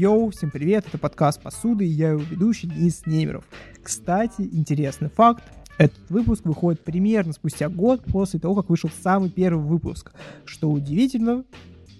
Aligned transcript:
Йоу, 0.00 0.30
всем 0.30 0.50
привет, 0.50 0.86
это 0.88 0.96
подкаст 0.96 1.42
«Посуды» 1.42 1.84
и 1.84 1.90
я 1.90 2.12
его 2.12 2.22
ведущий 2.22 2.66
Денис 2.66 3.02
Немеров. 3.04 3.44
Кстати, 3.82 4.48
интересный 4.50 5.10
факт, 5.10 5.44
этот 5.76 6.08
выпуск 6.08 6.46
выходит 6.46 6.82
примерно 6.82 7.34
спустя 7.34 7.68
год 7.68 8.02
после 8.04 8.40
того, 8.40 8.54
как 8.54 8.70
вышел 8.70 8.88
самый 9.02 9.28
первый 9.28 9.62
выпуск. 9.62 10.12
Что 10.46 10.70
удивительно, 10.70 11.44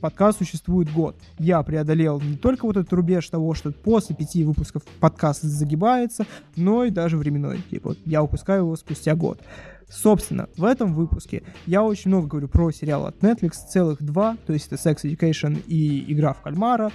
подкаст 0.01 0.39
существует 0.39 0.91
год. 0.91 1.15
Я 1.39 1.63
преодолел 1.63 2.23
не 2.23 2.39
только 2.39 2.65
вот 2.65 2.79
этот 2.79 2.91
рубеж 2.95 3.29
того, 3.29 3.53
что 3.53 3.71
после 3.71 4.17
пяти 4.17 4.45
выпусков 4.45 4.83
подкаст 4.99 5.43
загибается, 5.43 6.25
но 6.57 6.85
и 6.85 6.91
даже 6.91 7.19
временной. 7.19 7.61
Типа, 7.71 7.97
я 8.07 8.23
выпускаю 8.23 8.63
его 8.63 8.77
спустя 8.77 9.15
год. 9.15 9.43
Собственно, 9.91 10.49
в 10.57 10.65
этом 10.65 10.95
выпуске 10.95 11.43
я 11.67 11.83
очень 11.83 12.11
много 12.11 12.29
говорю 12.29 12.49
про 12.49 12.71
сериал 12.71 13.07
от 13.07 13.19
Netflix, 13.19 13.55
целых 13.69 14.01
два, 14.03 14.37
то 14.47 14.53
есть 14.53 14.69
это 14.71 14.77
Sex 14.77 15.03
Education 15.03 15.61
и 15.67 16.13
Игра 16.13 16.33
в 16.33 16.41
кальмара. 16.43 16.93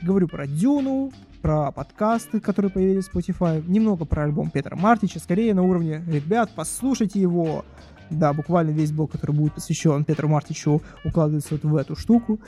Говорю 0.00 0.28
про 0.28 0.46
Дюну, 0.46 1.12
про 1.42 1.72
подкасты, 1.72 2.38
которые 2.38 2.70
появились 2.70 3.08
в 3.08 3.14
Spotify, 3.14 3.62
немного 3.68 4.04
про 4.04 4.24
альбом 4.24 4.50
Петра 4.50 4.76
Мартича, 4.76 5.18
скорее 5.18 5.54
на 5.54 5.62
уровне 5.62 6.02
«Ребят, 6.06 6.50
послушайте 6.54 7.20
его!» 7.20 7.64
Да, 8.10 8.32
буквально 8.32 8.70
весь 8.70 8.92
блог, 8.92 9.10
который 9.10 9.34
будет 9.34 9.54
посвящен 9.54 10.04
Петру 10.04 10.28
Мартичу, 10.28 10.80
укладывается 11.04 11.54
вот 11.54 11.64
в 11.64 11.74
эту 11.74 11.96
штуку. 11.96 12.38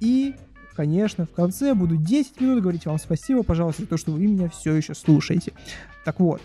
И, 0.00 0.34
конечно, 0.74 1.26
в 1.26 1.30
конце 1.30 1.74
буду 1.74 1.96
10 1.96 2.40
минут 2.40 2.62
говорить 2.62 2.86
вам 2.86 2.98
спасибо, 2.98 3.44
пожалуйста, 3.44 3.82
за 3.82 3.88
то, 3.88 3.96
что 3.96 4.10
вы 4.10 4.20
меня 4.20 4.48
все 4.48 4.74
еще 4.74 4.94
слушаете. 4.94 5.52
Так 6.04 6.18
вот, 6.18 6.40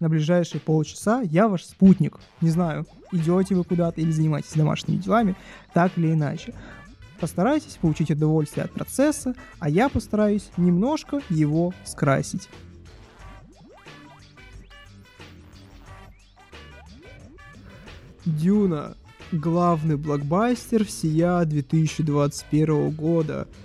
на 0.00 0.08
ближайшие 0.08 0.60
полчаса 0.60 1.22
я 1.22 1.48
ваш 1.48 1.64
спутник. 1.64 2.18
Не 2.40 2.50
знаю, 2.50 2.86
идете 3.12 3.54
вы 3.54 3.64
куда-то 3.64 4.00
или 4.00 4.10
занимаетесь 4.10 4.52
домашними 4.52 4.98
делами, 4.98 5.36
так 5.74 5.96
или 5.96 6.12
иначе. 6.12 6.54
Постарайтесь 7.20 7.78
получить 7.80 8.10
удовольствие 8.10 8.64
от 8.64 8.72
процесса, 8.72 9.34
а 9.58 9.68
я 9.68 9.88
постараюсь 9.88 10.50
немножко 10.56 11.20
его 11.28 11.74
скрасить. 11.84 12.48
Дюна. 18.24 18.96
Главный 19.30 19.96
блокбастер 19.96 20.86
всея 20.86 21.44
2021 21.44 22.90
года– 22.90 23.46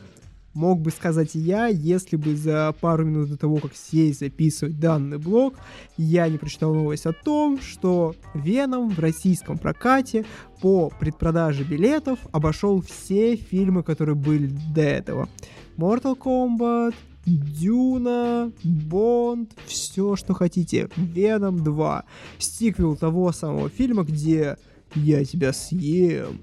мог 0.54 0.82
бы 0.82 0.92
сказать 0.92 1.32
я, 1.34 1.68
если 1.68 2.16
бы 2.16 2.36
за 2.36 2.74
пару 2.80 3.06
минут 3.06 3.30
до 3.30 3.38
того, 3.38 3.58
как 3.58 3.76
сесть 3.76 4.20
записывать 4.20 4.80
данный 4.80 5.18
блог, 5.18 5.56
я 5.98 6.28
не 6.28 6.38
прочитал 6.38 6.74
новость 6.74 7.06
о 7.06 7.14
том, 7.14 7.60
что 7.60 8.16
Веном 8.34 8.90
в 8.90 9.00
российском 9.00 9.58
прокате 9.58 10.26
по 10.62 10.92
предпродаже 11.00 11.64
билетов 11.64 12.20
обошел 12.32 12.82
все 12.82 13.36
фильмы, 13.36 13.84
которые 13.84 14.16
были 14.16 14.52
до 14.74 14.82
этого. 14.82 15.30
Mortal 15.78 16.18
Kombat, 16.18 16.94
Дюна, 17.26 18.52
Бонд, 18.64 19.52
все, 19.66 20.16
что 20.16 20.34
хотите. 20.34 20.90
Веном 20.96 21.64
2. 21.64 22.04
Стиквел 22.38 22.96
того 22.96 23.32
самого 23.32 23.70
фильма, 23.70 24.04
где 24.04 24.58
я 24.94 25.24
тебя 25.26 25.54
съем. 25.54 26.42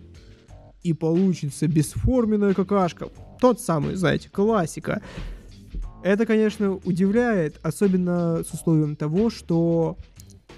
И 0.83 0.95
получится 0.95 1.69
бесформенная 1.69 2.55
какашка 2.55 3.09
тот 3.41 3.61
самый, 3.61 3.95
знаете, 3.95 4.29
классика. 4.29 5.03
Это, 6.03 6.25
конечно, 6.27 6.77
удивляет, 6.77 7.59
особенно 7.63 8.43
с 8.43 8.53
условием 8.53 8.97
того, 8.97 9.31
что 9.31 9.97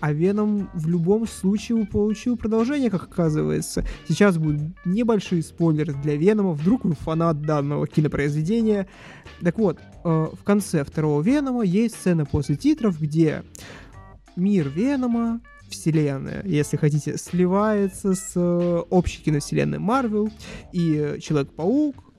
а 0.02 0.12
Веном 0.12 0.68
в 0.74 0.88
любом 0.88 1.28
случае 1.28 1.86
получил 1.86 2.36
продолжение, 2.36 2.90
как 2.90 3.04
оказывается. 3.04 3.84
Сейчас 4.08 4.36
будут 4.36 4.60
небольшие 4.84 5.44
спойлеры 5.44 5.94
для 5.94 6.16
Венома, 6.16 6.54
вдруг 6.54 6.84
вы 6.84 6.94
фанат 6.94 7.42
данного 7.42 7.86
кинопроизведения. 7.86 8.88
Так 9.42 9.58
вот, 9.58 9.78
э, 9.78 10.08
в 10.32 10.42
конце 10.42 10.82
второго 10.82 11.22
Венома 11.22 11.62
есть 11.62 11.94
сцена 11.94 12.26
после 12.26 12.56
титров, 12.56 13.00
где 13.00 13.44
мир 14.34 14.68
Венома, 14.70 15.40
вселенная, 15.68 16.42
если 16.44 16.76
хотите, 16.76 17.16
сливается 17.16 18.14
с 18.14 18.32
э, 18.34 18.82
общей 18.90 19.22
киновселенной 19.22 19.78
Марвел, 19.78 20.30
и 20.72 21.16
Человек-паук, 21.20 22.11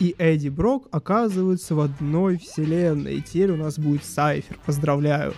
и 0.00 0.14
Эдди 0.18 0.48
Брок 0.48 0.88
оказываются 0.90 1.74
в 1.74 1.80
одной 1.80 2.38
вселенной. 2.38 3.16
И 3.16 3.22
теперь 3.22 3.52
у 3.52 3.56
нас 3.56 3.78
будет 3.78 4.04
Сайфер. 4.04 4.58
Поздравляю. 4.64 5.34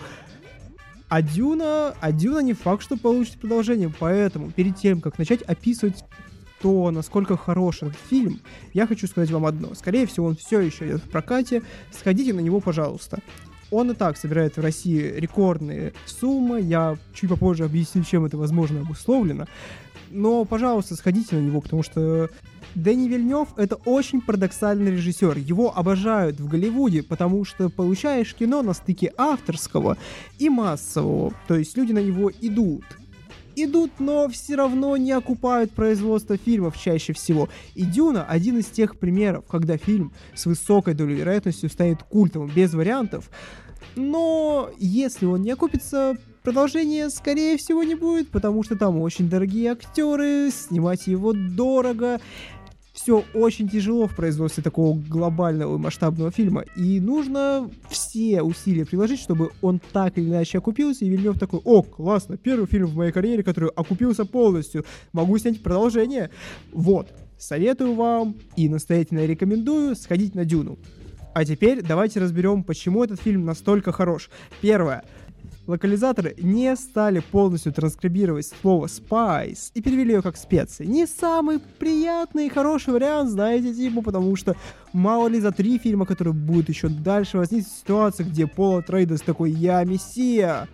А 1.09 1.21
Дюна, 1.21 1.93
а 1.99 2.11
Дюна 2.11 2.39
не 2.39 2.53
факт, 2.53 2.83
что 2.83 2.95
получит 2.95 3.37
продолжение, 3.37 3.91
поэтому 3.99 4.49
перед 4.49 4.77
тем, 4.77 5.01
как 5.01 5.17
начать 5.17 5.41
описывать 5.41 6.05
то, 6.61 6.89
насколько 6.91 7.35
хорош 7.35 7.81
этот 7.81 7.97
фильм, 8.09 8.39
я 8.73 8.87
хочу 8.87 9.07
сказать 9.07 9.29
вам 9.31 9.45
одно. 9.45 9.73
Скорее 9.73 10.05
всего, 10.05 10.27
он 10.27 10.35
все 10.35 10.59
еще 10.61 10.87
идет 10.87 11.03
в 11.03 11.09
прокате. 11.09 11.63
Сходите 11.91 12.33
на 12.33 12.39
него, 12.39 12.59
пожалуйста. 12.59 13.19
Он 13.71 13.91
и 13.91 13.93
так 13.93 14.17
собирает 14.17 14.57
в 14.57 14.61
России 14.61 15.01
рекордные 15.17 15.93
суммы. 16.05 16.61
Я 16.61 16.97
чуть 17.13 17.29
попозже 17.29 17.65
объясню, 17.65 18.03
чем 18.03 18.25
это 18.25 18.37
возможно 18.37 18.81
обусловлено. 18.81 19.47
Но, 20.11 20.45
пожалуйста, 20.45 20.95
сходите 20.95 21.35
на 21.35 21.39
него, 21.39 21.61
потому 21.61 21.83
что 21.83 22.29
Дэнни 22.75 23.07
Вильнев— 23.07 23.49
это 23.57 23.75
очень 23.85 24.21
парадоксальный 24.21 24.91
режиссер. 24.91 25.37
Его 25.37 25.75
обожают 25.75 26.39
в 26.39 26.47
Голливуде, 26.47 27.03
потому 27.03 27.43
что 27.45 27.69
получаешь 27.69 28.33
кино 28.33 28.61
на 28.61 28.73
стыке 28.73 29.13
авторского 29.17 29.97
и 30.37 30.49
массового. 30.49 31.33
То 31.47 31.55
есть 31.55 31.77
люди 31.77 31.91
на 31.91 31.99
него 31.99 32.31
идут. 32.41 32.83
Идут, 33.55 33.99
но 33.99 34.29
все 34.29 34.55
равно 34.55 34.95
не 34.95 35.11
окупают 35.11 35.71
производство 35.71 36.37
фильмов 36.37 36.77
чаще 36.77 37.11
всего. 37.11 37.49
И 37.75 37.83
«Дюна»— 37.83 38.23
один 38.29 38.57
из 38.59 38.67
тех 38.67 38.97
примеров, 38.97 39.45
когда 39.45 39.77
фильм 39.77 40.13
с 40.33 40.45
высокой 40.45 40.93
долей 40.93 41.15
вероятностью 41.15 41.69
станет 41.69 42.03
культовым, 42.03 42.49
без 42.49 42.73
вариантов. 42.73 43.29
Но 43.97 44.69
если 44.77 45.25
он 45.25 45.41
не 45.41 45.51
окупится, 45.51 46.15
продолжения, 46.43 47.09
скорее 47.09 47.57
всего, 47.57 47.83
не 47.83 47.95
будет, 47.95 48.29
потому 48.29 48.63
что 48.63 48.75
там 48.75 48.99
очень 48.99 49.29
дорогие 49.29 49.71
актеры, 49.71 50.49
снимать 50.51 51.07
его 51.07 51.33
дорого 51.33 52.19
все 52.93 53.23
очень 53.33 53.69
тяжело 53.69 54.07
в 54.07 54.15
производстве 54.15 54.61
такого 54.63 54.97
глобального 54.97 55.77
масштабного 55.77 56.29
фильма, 56.29 56.65
и 56.75 56.99
нужно 56.99 57.69
все 57.89 58.41
усилия 58.41 58.85
приложить, 58.85 59.19
чтобы 59.19 59.51
он 59.61 59.81
так 59.91 60.17
или 60.17 60.29
иначе 60.29 60.57
окупился, 60.57 61.05
и 61.05 61.09
Вильнев 61.09 61.39
такой, 61.39 61.61
о, 61.63 61.83
классно, 61.83 62.37
первый 62.37 62.67
фильм 62.67 62.87
в 62.87 62.95
моей 62.95 63.11
карьере, 63.11 63.43
который 63.43 63.69
окупился 63.69 64.25
полностью, 64.25 64.85
могу 65.13 65.37
снять 65.37 65.63
продолжение. 65.63 66.31
Вот, 66.73 67.07
советую 67.37 67.95
вам 67.95 68.35
и 68.55 68.67
настоятельно 68.67 69.25
рекомендую 69.25 69.95
сходить 69.95 70.35
на 70.35 70.45
Дюну. 70.45 70.77
А 71.33 71.45
теперь 71.45 71.81
давайте 71.81 72.19
разберем, 72.19 72.63
почему 72.63 73.05
этот 73.05 73.21
фильм 73.21 73.45
настолько 73.45 73.93
хорош. 73.93 74.29
Первое 74.59 75.05
локализаторы 75.67 76.35
не 76.37 76.75
стали 76.75 77.19
полностью 77.19 77.73
транскрибировать 77.73 78.47
слово 78.61 78.87
spice 78.87 79.71
и 79.73 79.81
перевели 79.81 80.13
ее 80.13 80.21
как 80.21 80.37
специи. 80.37 80.85
Не 80.85 81.05
самый 81.05 81.59
приятный 81.59 82.47
и 82.47 82.49
хороший 82.49 82.93
вариант, 82.93 83.29
знаете, 83.29 83.73
типа, 83.73 84.01
потому 84.01 84.35
что 84.35 84.55
мало 84.93 85.27
ли 85.27 85.39
за 85.39 85.51
три 85.51 85.77
фильма, 85.77 86.05
которые 86.05 86.33
будут 86.33 86.69
еще 86.69 86.89
дальше, 86.89 87.37
возникнет 87.37 87.71
ситуация, 87.71 88.25
где 88.25 88.47
Пола 88.47 88.81
Трейдес 88.81 89.21
такой 89.21 89.51
«Я 89.51 89.83
мессия!» 89.83 90.67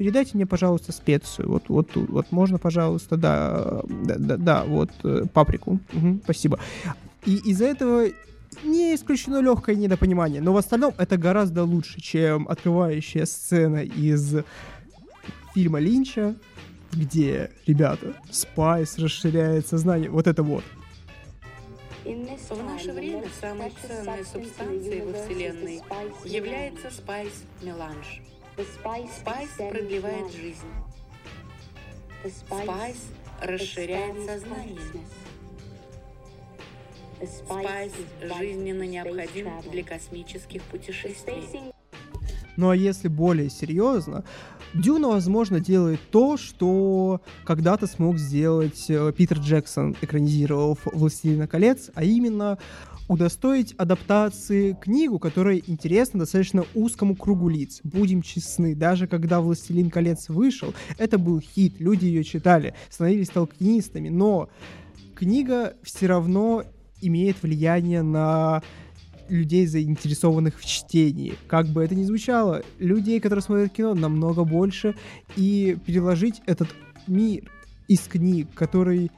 передайте 0.00 0.30
мне, 0.32 0.46
пожалуйста, 0.46 0.92
специю. 0.92 1.50
Вот, 1.50 1.64
вот, 1.68 1.90
вот 1.94 2.32
можно, 2.32 2.56
пожалуйста, 2.56 3.18
да, 3.18 3.82
да, 3.86 4.14
да, 4.18 4.36
да 4.38 4.64
вот, 4.64 4.88
э, 5.04 5.24
паприку. 5.30 5.78
Угу, 5.92 6.20
спасибо. 6.24 6.58
И 7.26 7.36
из-за 7.50 7.66
этого 7.66 8.06
не 8.62 8.94
исключено 8.94 9.40
легкое 9.40 9.76
недопонимание, 9.76 10.40
но 10.40 10.52
в 10.52 10.56
остальном 10.56 10.94
это 10.98 11.16
гораздо 11.16 11.64
лучше, 11.64 12.00
чем 12.00 12.48
открывающая 12.48 13.24
сцена 13.26 13.84
из 13.84 14.36
фильма 15.54 15.78
Линча, 15.78 16.34
где, 16.92 17.50
ребята, 17.66 18.14
Спайс 18.30 18.98
расширяет 18.98 19.66
сознание. 19.66 20.10
Вот 20.10 20.26
это 20.26 20.42
вот. 20.42 20.64
В 22.04 22.64
наше 22.64 22.92
время 22.92 23.24
самой 23.40 23.72
ценной 23.86 24.24
субстанцией 24.24 25.02
во 25.02 25.12
Вселенной 25.12 25.82
является 26.24 26.90
спайс-меланж. 26.90 28.22
Спайс 28.56 29.50
продлевает 29.56 30.32
жизнь. 30.32 30.66
Спайс 32.24 32.96
расширяет 33.40 34.16
сознание. 34.26 34.78
Спайс 37.26 37.92
жизненно 38.20 38.84
необходим 38.84 39.48
для 39.70 39.84
космических 39.84 40.62
путешествий. 40.62 41.72
Ну 42.56 42.70
а 42.70 42.76
если 42.76 43.08
более 43.08 43.50
серьезно, 43.50 44.24
Дюна, 44.74 45.08
возможно, 45.08 45.60
делает 45.60 46.00
то, 46.10 46.36
что 46.36 47.20
когда-то 47.44 47.86
смог 47.86 48.18
сделать 48.18 48.86
э, 48.88 49.12
Питер 49.16 49.38
Джексон, 49.38 49.96
экранизировав 50.00 50.78
«Властелина 50.84 51.48
колец», 51.48 51.90
а 51.94 52.04
именно 52.04 52.58
удостоить 53.08 53.74
адаптации 53.78 54.76
книгу, 54.80 55.18
которая 55.18 55.60
интересна 55.66 56.20
достаточно 56.20 56.64
узкому 56.74 57.16
кругу 57.16 57.48
лиц. 57.48 57.80
Будем 57.82 58.22
честны, 58.22 58.76
даже 58.76 59.08
когда 59.08 59.40
«Властелин 59.40 59.90
колец» 59.90 60.28
вышел, 60.28 60.72
это 60.98 61.18
был 61.18 61.40
хит, 61.40 61.80
люди 61.80 62.04
ее 62.04 62.22
читали, 62.22 62.74
становились 62.88 63.30
толкинистами, 63.30 64.08
но 64.08 64.48
книга 65.16 65.74
все 65.82 66.06
равно 66.06 66.64
имеет 67.00 67.42
влияние 67.42 68.02
на 68.02 68.62
людей, 69.28 69.66
заинтересованных 69.66 70.58
в 70.58 70.64
чтении. 70.64 71.34
Как 71.46 71.66
бы 71.66 71.82
это 71.82 71.94
ни 71.94 72.04
звучало, 72.04 72.62
людей, 72.78 73.20
которые 73.20 73.42
смотрят 73.42 73.72
кино, 73.72 73.94
намного 73.94 74.44
больше, 74.44 74.94
и 75.36 75.76
переложить 75.86 76.42
этот 76.46 76.68
мир 77.06 77.50
из 77.88 78.00
книг, 78.00 78.48
который 78.54 79.10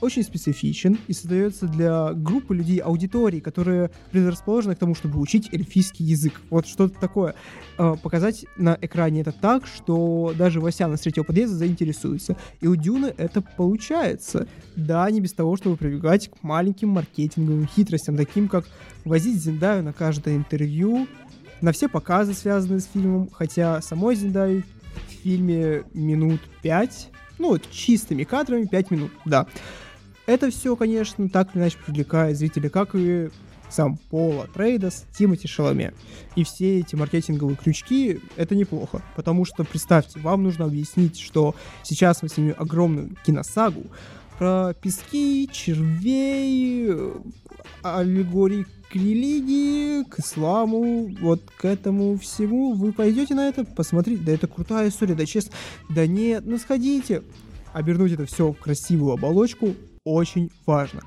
очень 0.00 0.22
специфичен 0.22 0.98
и 1.06 1.12
создается 1.12 1.66
для 1.66 2.12
группы 2.12 2.54
людей, 2.54 2.78
аудитории, 2.78 3.40
которые 3.40 3.90
предрасположены 4.10 4.74
к 4.74 4.78
тому, 4.78 4.94
чтобы 4.94 5.20
учить 5.20 5.52
эльфийский 5.52 6.04
язык. 6.04 6.40
Вот 6.50 6.66
что-то 6.66 6.98
такое. 6.98 7.34
Э, 7.78 7.96
показать 8.02 8.46
на 8.56 8.76
экране 8.80 9.22
это 9.22 9.32
так, 9.32 9.66
что 9.66 10.34
даже 10.36 10.60
Васяна 10.60 10.96
с 10.96 11.00
третьего 11.00 11.24
подъезда 11.24 11.56
заинтересуется. 11.56 12.36
И 12.60 12.66
у 12.66 12.76
Дюны 12.76 13.12
это 13.16 13.42
получается. 13.42 14.46
Да, 14.76 15.10
не 15.10 15.20
без 15.20 15.32
того, 15.32 15.56
чтобы 15.56 15.76
прибегать 15.76 16.30
к 16.30 16.42
маленьким 16.42 16.90
маркетинговым 16.90 17.66
хитростям, 17.66 18.16
таким 18.16 18.48
как 18.48 18.66
возить 19.04 19.42
Зиндаю 19.42 19.82
на 19.82 19.92
каждое 19.92 20.36
интервью, 20.36 21.06
на 21.60 21.72
все 21.72 21.88
показы, 21.88 22.34
связанные 22.34 22.80
с 22.80 22.86
фильмом, 22.86 23.28
хотя 23.32 23.80
самой 23.82 24.16
Зиндай 24.16 24.64
в 25.08 25.22
фильме 25.22 25.84
минут 25.92 26.40
пять, 26.62 27.10
ну, 27.38 27.58
чистыми 27.70 28.24
кадрами 28.24 28.66
5 28.66 28.90
минут, 28.90 29.10
да. 29.24 29.46
Это 30.30 30.48
все, 30.48 30.76
конечно, 30.76 31.28
так 31.28 31.56
или 31.56 31.62
иначе 31.62 31.76
привлекает 31.84 32.38
зрителей, 32.38 32.68
как 32.68 32.90
и 32.94 33.30
сам 33.68 33.96
Пола 33.96 34.46
Трейдос, 34.54 35.06
Тимати 35.12 35.48
Шаломе. 35.48 35.92
И 36.36 36.44
все 36.44 36.78
эти 36.78 36.94
маркетинговые 36.94 37.56
крючки— 37.56 38.20
это 38.36 38.54
неплохо, 38.54 39.02
потому 39.16 39.44
что, 39.44 39.64
представьте, 39.64 40.20
вам 40.20 40.44
нужно 40.44 40.66
объяснить, 40.66 41.18
что 41.18 41.56
сейчас 41.82 42.22
мы 42.22 42.28
снимем 42.28 42.54
огромную 42.58 43.16
киносагу 43.26 43.82
про 44.38 44.72
пески, 44.80 45.50
червей, 45.52 46.94
аллегории 47.82 48.66
к 48.88 48.94
религии, 48.94 50.04
к 50.04 50.20
исламу, 50.20 51.12
вот 51.20 51.42
к 51.56 51.64
этому 51.64 52.16
всему. 52.18 52.74
Вы 52.74 52.92
пойдете 52.92 53.34
на 53.34 53.48
это, 53.48 53.64
посмотрите, 53.64 54.22
да 54.22 54.30
это 54.30 54.46
крутая 54.46 54.90
история, 54.90 55.16
да 55.16 55.26
честно, 55.26 55.54
да 55.88 56.06
нет, 56.06 56.44
ну 56.46 56.56
сходите. 56.56 57.24
Обернуть 57.72 58.12
это 58.12 58.26
все 58.26 58.52
в 58.52 58.58
красивую 58.58 59.14
оболочку, 59.14 59.74
очень 60.04 60.50
важно. 60.66 61.02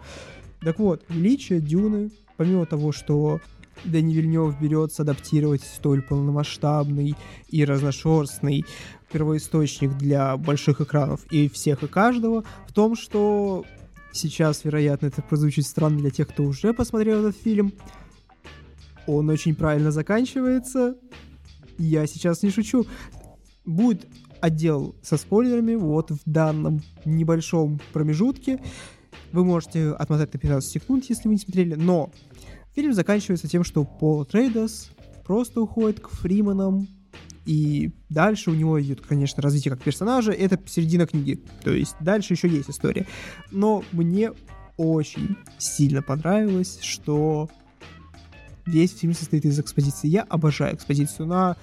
Так 0.61 0.79
вот, 0.79 1.03
величие 1.09 1.59
Дюны, 1.59 2.11
помимо 2.37 2.65
того, 2.65 2.91
что 2.91 3.41
Дани 3.85 4.13
Вильнев 4.13 4.59
берется 4.61 5.01
адаптировать 5.01 5.63
столь 5.63 6.01
полномасштабный 6.01 7.15
и 7.49 7.65
разношерстный 7.65 8.65
первоисточник 9.11 9.97
для 9.97 10.37
больших 10.37 10.81
экранов 10.81 11.25
и 11.31 11.49
всех 11.49 11.83
и 11.83 11.87
каждого, 11.87 12.43
в 12.67 12.73
том, 12.73 12.95
что 12.95 13.65
сейчас, 14.11 14.63
вероятно, 14.63 15.07
это 15.07 15.21
прозвучит 15.21 15.65
странно 15.65 15.99
для 15.99 16.11
тех, 16.11 16.29
кто 16.29 16.43
уже 16.43 16.73
посмотрел 16.73 17.25
этот 17.25 17.41
фильм, 17.41 17.73
он 19.05 19.29
очень 19.29 19.55
правильно 19.55 19.91
заканчивается. 19.91 20.95
Я 21.77 22.07
сейчас 22.07 22.43
не 22.43 22.51
шучу. 22.51 22.85
Будет 23.65 24.07
отдел 24.43 24.93
со 25.01 25.15
спойлерами 25.15 25.75
вот 25.75 26.11
в 26.11 26.19
данном 26.25 26.81
небольшом 27.05 27.79
промежутке. 27.93 28.61
Вы 29.31 29.45
можете 29.45 29.91
отмотать 29.91 30.33
на 30.33 30.39
15 30.39 30.69
секунд, 30.69 31.05
если 31.07 31.29
вы 31.29 31.35
не 31.35 31.39
смотрели, 31.39 31.75
но 31.75 32.11
фильм 32.75 32.93
заканчивается 32.93 33.47
тем, 33.47 33.63
что 33.63 33.85
Пол 33.85 34.25
Трейдос 34.25 34.91
просто 35.25 35.61
уходит 35.61 36.01
к 36.01 36.09
Фриманам, 36.09 36.89
и 37.45 37.93
дальше 38.09 38.51
у 38.51 38.53
него 38.53 38.81
идет, 38.81 38.99
конечно, 38.99 39.41
развитие 39.41 39.73
как 39.73 39.81
персонажа, 39.81 40.33
это 40.33 40.59
середина 40.67 41.07
книги, 41.07 41.39
то 41.63 41.71
есть 41.71 41.95
дальше 42.01 42.33
еще 42.33 42.49
есть 42.49 42.69
история. 42.69 43.07
Но 43.49 43.85
мне 43.93 44.33
очень 44.75 45.37
сильно 45.57 46.01
понравилось, 46.01 46.79
что 46.81 47.49
весь 48.65 48.93
фильм 48.93 49.13
состоит 49.13 49.45
из 49.45 49.57
экспозиции. 49.57 50.09
Я 50.09 50.23
обожаю 50.23 50.75
экспозицию. 50.75 51.27
На 51.27 51.55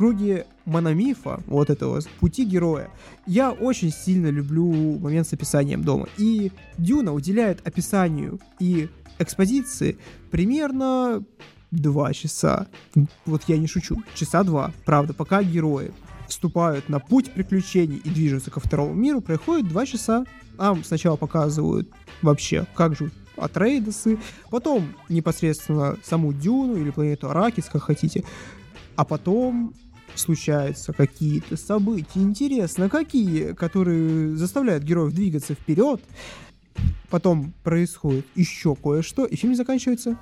круге 0.00 0.46
мономифа, 0.64 1.42
вот 1.46 1.68
этого 1.68 2.00
пути 2.20 2.46
героя, 2.46 2.88
я 3.26 3.50
очень 3.50 3.92
сильно 3.92 4.28
люблю 4.28 4.98
момент 4.98 5.26
с 5.26 5.34
описанием 5.34 5.84
дома. 5.84 6.08
И 6.16 6.52
Дюна 6.78 7.12
уделяет 7.12 7.60
описанию 7.68 8.40
и 8.58 8.88
экспозиции 9.18 9.98
примерно 10.30 11.22
два 11.70 12.14
часа. 12.14 12.68
Вот 13.26 13.42
я 13.46 13.58
не 13.58 13.66
шучу. 13.66 14.02
Часа 14.14 14.42
два, 14.42 14.72
правда, 14.86 15.12
пока 15.12 15.42
герои 15.42 15.92
вступают 16.28 16.88
на 16.88 16.98
путь 16.98 17.30
приключений 17.32 17.98
и 17.98 18.08
движутся 18.08 18.50
ко 18.50 18.58
второму 18.58 18.94
миру, 18.94 19.20
проходит 19.20 19.68
два 19.68 19.84
часа. 19.84 20.24
Нам 20.56 20.82
сначала 20.82 21.16
показывают 21.16 21.90
вообще, 22.22 22.64
как 22.74 22.96
живут 22.96 23.12
Атрейдесы, 23.36 24.18
потом 24.50 24.94
непосредственно 25.10 25.98
саму 26.02 26.32
Дюну 26.32 26.76
или 26.76 26.88
планету 26.88 27.28
Аракис, 27.28 27.66
как 27.66 27.82
хотите, 27.82 28.24
а 28.96 29.04
потом 29.04 29.74
случаются 30.14 30.92
какие-то 30.92 31.56
события, 31.56 32.20
интересно, 32.20 32.88
какие, 32.88 33.52
которые 33.52 34.36
заставляют 34.36 34.84
героев 34.84 35.12
двигаться 35.12 35.54
вперед. 35.54 36.00
Потом 37.10 37.52
происходит 37.64 38.26
еще 38.34 38.76
кое-что, 38.76 39.24
и 39.24 39.36
фильм 39.36 39.54
заканчивается. 39.54 40.16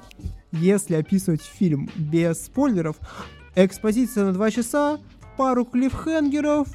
Если 0.52 0.94
описывать 0.94 1.42
фильм 1.42 1.90
без 1.96 2.46
спойлеров, 2.46 2.96
экспозиция 3.54 4.24
на 4.24 4.32
два 4.32 4.50
часа, 4.50 4.98
пару 5.36 5.64
клиффхенгеров, 5.64 6.68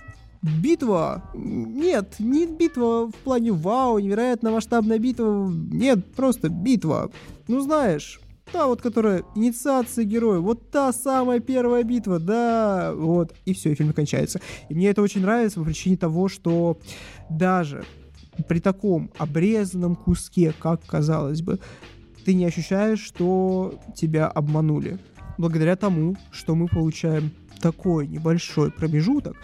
битва. 0.44 1.24
Нет, 1.34 2.16
не 2.20 2.46
битва 2.46 3.08
в 3.08 3.16
плане 3.24 3.52
вау, 3.52 3.98
невероятно 4.00 4.52
масштабная 4.52 5.00
битва. 5.00 5.52
Нет, 5.52 6.14
просто 6.14 6.50
битва. 6.50 7.12
Ну 7.48 7.62
знаешь, 7.62 8.20
Та 8.54 8.68
вот, 8.68 8.84
которая 8.84 9.24
инициация 9.34 10.06
героя, 10.06 10.38
вот 10.38 10.70
та 10.70 10.94
самая 10.94 11.40
первая 11.40 11.82
битва, 11.84 12.20
да, 12.20 12.94
вот, 12.94 13.34
и 13.46 13.54
все, 13.56 13.72
и 13.72 13.76
фильм 13.76 13.94
кончается. 13.94 14.42
И 14.70 14.76
мне 14.76 14.90
это 14.90 15.02
очень 15.02 15.22
нравится 15.22 15.60
по 15.60 15.66
причине 15.66 15.98
того, 15.98 16.30
что 16.30 16.78
даже 17.32 17.84
при 18.48 18.60
таком 18.60 19.10
обрезанном 19.18 19.96
куске, 19.96 20.54
как 20.60 20.86
казалось 20.86 21.42
бы, 21.42 21.60
ты 22.26 22.36
не 22.36 22.46
ощущаешь, 22.46 23.00
что 23.00 23.80
тебя 23.96 24.28
обманули. 24.28 25.00
Благодаря 25.40 25.76
тому, 25.76 26.16
что 26.32 26.54
мы 26.54 26.68
получаем 26.68 27.32
такой 27.60 28.06
небольшой 28.08 28.72
промежуток, 28.72 29.36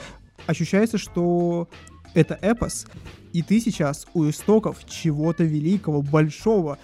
ощущается, 0.45 0.99
что 0.99 1.67
это 2.13 2.37
эпос, 2.41 2.85
и 3.33 3.41
ты 3.41 3.59
сейчас 3.59 4.05
у 4.13 4.29
истоков 4.29 4.85
чего-то 4.87 5.43
великого, 5.43 6.03
большого, 6.03 6.77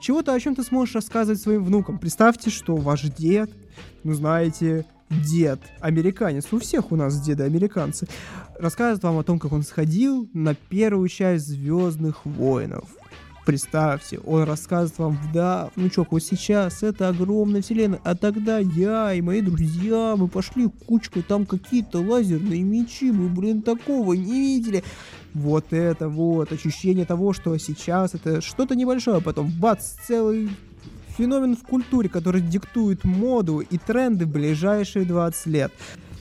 чего-то, 0.00 0.32
о 0.32 0.40
чем 0.40 0.54
ты 0.54 0.62
сможешь 0.62 0.94
рассказывать 0.94 1.40
своим 1.40 1.64
внукам. 1.64 1.98
Представьте, 1.98 2.50
что 2.50 2.76
ваш 2.76 3.02
дед, 3.02 3.50
ну 4.02 4.14
знаете, 4.14 4.86
дед, 5.10 5.60
американец, 5.80 6.46
у 6.52 6.58
всех 6.58 6.92
у 6.92 6.96
нас 6.96 7.20
деды 7.20 7.44
американцы, 7.44 8.06
рассказывает 8.58 9.02
вам 9.02 9.18
о 9.18 9.24
том, 9.24 9.38
как 9.38 9.52
он 9.52 9.62
сходил 9.62 10.28
на 10.32 10.54
первую 10.54 11.08
часть 11.08 11.46
Звездных 11.46 12.24
воинов. 12.24 12.88
Представьте, 13.46 14.20
он 14.20 14.44
рассказывает 14.44 14.98
вам, 14.98 15.18
да, 15.32 15.70
внучок, 15.74 16.12
вот 16.12 16.22
сейчас 16.22 16.82
это 16.82 17.08
огромная 17.08 17.62
вселенная, 17.62 18.00
а 18.04 18.14
тогда 18.14 18.58
я 18.58 19.12
и 19.14 19.20
мои 19.22 19.40
друзья, 19.40 20.14
мы 20.16 20.28
пошли 20.28 20.68
кучкой, 20.86 21.22
там 21.22 21.46
какие-то 21.46 22.00
лазерные 22.00 22.62
мечи, 22.62 23.10
мы, 23.10 23.28
блин, 23.28 23.62
такого 23.62 24.12
не 24.12 24.38
видели. 24.40 24.84
Вот 25.34 25.72
это 25.72 26.08
вот, 26.08 26.52
ощущение 26.52 27.04
того, 27.04 27.32
что 27.32 27.56
сейчас 27.58 28.14
это 28.14 28.40
что-то 28.40 28.74
небольшое, 28.74 29.18
а 29.18 29.20
потом 29.20 29.50
бац, 29.50 29.92
целый 30.06 30.50
феномен 31.16 31.56
в 31.56 31.62
культуре, 31.62 32.08
который 32.08 32.40
диктует 32.40 33.04
моду 33.04 33.58
и 33.60 33.78
тренды 33.78 34.26
в 34.26 34.30
ближайшие 34.30 35.04
20 35.04 35.46
лет. 35.46 35.72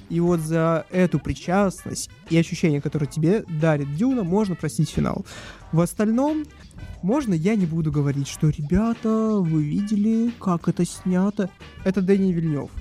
И 0.10 0.20
вот 0.20 0.40
за 0.40 0.86
эту 0.90 1.20
причастность 1.20 2.10
и 2.30 2.38
ощущение, 2.38 2.82
которое 2.82 3.06
тебе 3.06 3.44
дарит 3.48 3.96
Дюна, 3.96 4.24
можно 4.24 4.56
простить 4.56 4.90
финал. 4.90 5.26
В 5.72 5.82
остальном, 5.82 6.46
можно 7.04 7.34
я 7.34 7.56
не 7.56 7.68
буду 7.68 7.92
говорить, 7.92 8.28
что 8.28 8.50
ребята, 8.50 9.36
вы 9.38 9.64
видели, 9.64 10.32
как 10.40 10.68
это 10.68 10.84
снято? 10.86 11.50
Это 11.86 12.02
Дэнни 12.02 12.32
Вильнев. 12.32 12.72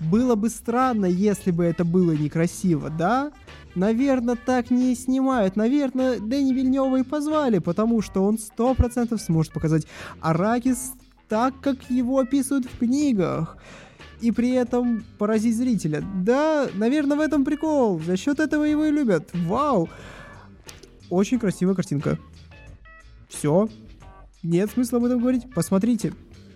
Было 0.00 0.36
бы 0.36 0.48
странно, 0.50 1.06
если 1.06 1.50
бы 1.50 1.64
это 1.64 1.84
было 1.84 2.12
некрасиво, 2.12 2.90
да? 2.90 3.32
Наверное, 3.74 4.36
так 4.36 4.70
не 4.70 4.94
снимают. 4.94 5.56
Наверное, 5.56 6.18
Дэнни 6.18 6.52
Вильнева 6.52 6.96
и 6.96 7.02
позвали, 7.02 7.58
потому 7.58 8.02
что 8.02 8.22
он 8.24 8.38
сто 8.38 8.74
процентов 8.74 9.20
сможет 9.20 9.52
показать 9.52 9.86
Аракис 10.20 10.92
так, 11.28 11.58
как 11.60 11.90
его 11.90 12.18
описывают 12.18 12.66
в 12.66 12.78
книгах 12.78 13.56
и 14.20 14.30
при 14.30 14.50
этом 14.52 15.04
поразить 15.18 15.56
зрителя. 15.56 16.04
Да, 16.16 16.68
наверное, 16.74 17.16
в 17.16 17.20
этом 17.20 17.44
прикол. 17.44 17.98
За 18.00 18.16
счет 18.16 18.40
этого 18.40 18.64
его 18.64 18.84
и 18.84 18.90
любят. 18.90 19.30
Вау! 19.32 19.88
Очень 21.08 21.38
красивая 21.38 21.74
картинка. 21.74 22.18
Все. 23.28 23.68
Нет 24.42 24.70
смысла 24.70 24.98
об 24.98 25.04
этом 25.04 25.20
говорить. 25.20 25.52
Посмотрите. 25.54 26.12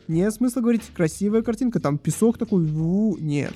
Нет 0.08 0.32
смысла 0.34 0.60
говорить, 0.60 0.82
красивая 0.94 1.42
картинка, 1.42 1.80
там 1.80 1.98
песок 1.98 2.38
такой, 2.38 2.64
ву, 2.64 3.16
нет. 3.18 3.54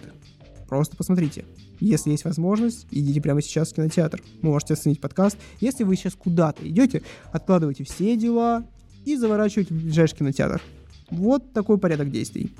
Просто 0.68 0.96
посмотрите. 0.96 1.44
Если 1.80 2.10
есть 2.10 2.24
возможность, 2.24 2.86
идите 2.90 3.20
прямо 3.22 3.40
сейчас 3.40 3.72
в 3.72 3.74
кинотеатр. 3.74 4.22
Можете 4.42 4.74
оценить 4.74 5.00
подкаст. 5.00 5.38
Если 5.60 5.82
вы 5.82 5.96
сейчас 5.96 6.14
куда-то 6.14 6.68
идете, 6.68 7.02
откладывайте 7.32 7.84
все 7.84 8.16
дела 8.16 8.66
и 9.06 9.16
заворачивайте 9.16 9.72
в 9.72 9.82
ближайший 9.82 10.18
кинотеатр. 10.18 10.62
Вот 11.10 11.52
такой 11.54 11.78
порядок 11.78 12.10
действий. 12.10 12.54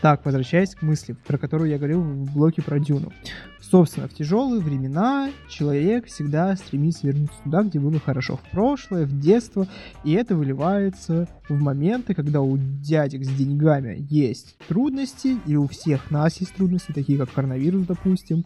Так, 0.00 0.22
возвращаясь 0.26 0.74
к 0.74 0.82
мысли, 0.82 1.16
про 1.26 1.38
которую 1.38 1.70
я 1.70 1.78
говорил 1.78 2.02
в 2.02 2.34
блоке 2.34 2.60
про 2.60 2.78
Дюну. 2.78 3.10
Собственно, 3.74 4.06
в 4.06 4.14
тяжелые 4.14 4.60
времена 4.62 5.32
человек 5.48 6.06
всегда 6.06 6.54
стремится 6.54 7.08
вернуться 7.08 7.36
туда, 7.42 7.64
где 7.64 7.80
было 7.80 7.98
хорошо, 7.98 8.36
в 8.36 8.50
прошлое, 8.52 9.04
в 9.04 9.18
детство, 9.18 9.66
и 10.04 10.12
это 10.12 10.36
выливается 10.36 11.26
в 11.48 11.60
моменты, 11.60 12.14
когда 12.14 12.40
у 12.40 12.56
дядек 12.56 13.24
с 13.24 13.28
деньгами 13.30 14.06
есть 14.08 14.56
трудности, 14.68 15.38
и 15.44 15.56
у 15.56 15.66
всех 15.66 16.12
нас 16.12 16.36
есть 16.36 16.54
трудности, 16.54 16.92
такие 16.92 17.18
как 17.18 17.32
коронавирус, 17.32 17.84
допустим, 17.84 18.44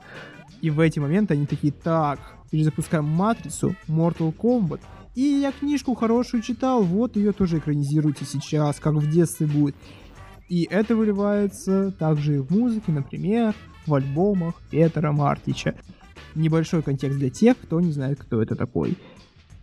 и 0.63 0.71
в 0.71 0.81
эти 0.81 0.99
моменты 0.99 1.35
они 1.35 1.45
такие, 1.45 1.75
так, 1.75 2.21
перезапускаем 2.51 3.05
Матрицу, 3.05 3.77
Mortal 3.87 4.35
Kombat, 4.35 4.81
и 5.15 5.21
я 5.21 5.53
книжку 5.53 5.95
хорошую 5.95 6.43
читал, 6.43 6.83
вот 6.83 7.17
ее 7.17 7.33
тоже 7.33 7.59
экранизируйте 7.59 8.25
сейчас, 8.25 8.81
как 8.81 8.95
в 8.95 9.11
детстве 9.11 9.47
будет. 9.47 9.77
И 10.49 10.67
это 10.71 10.97
выливается 10.97 11.93
также 11.93 12.37
и 12.37 12.39
в 12.39 12.51
музыке, 12.51 12.93
например, 12.93 13.55
в 13.89 13.95
альбомах 13.95 14.55
Петра 14.71 15.11
Мартича. 15.13 15.75
Небольшой 16.35 16.83
контекст 16.83 17.19
для 17.19 17.31
тех, 17.31 17.59
кто 17.59 17.81
не 17.81 17.91
знает, 17.91 18.21
кто 18.21 18.41
это 18.41 18.55
такой. 18.55 18.97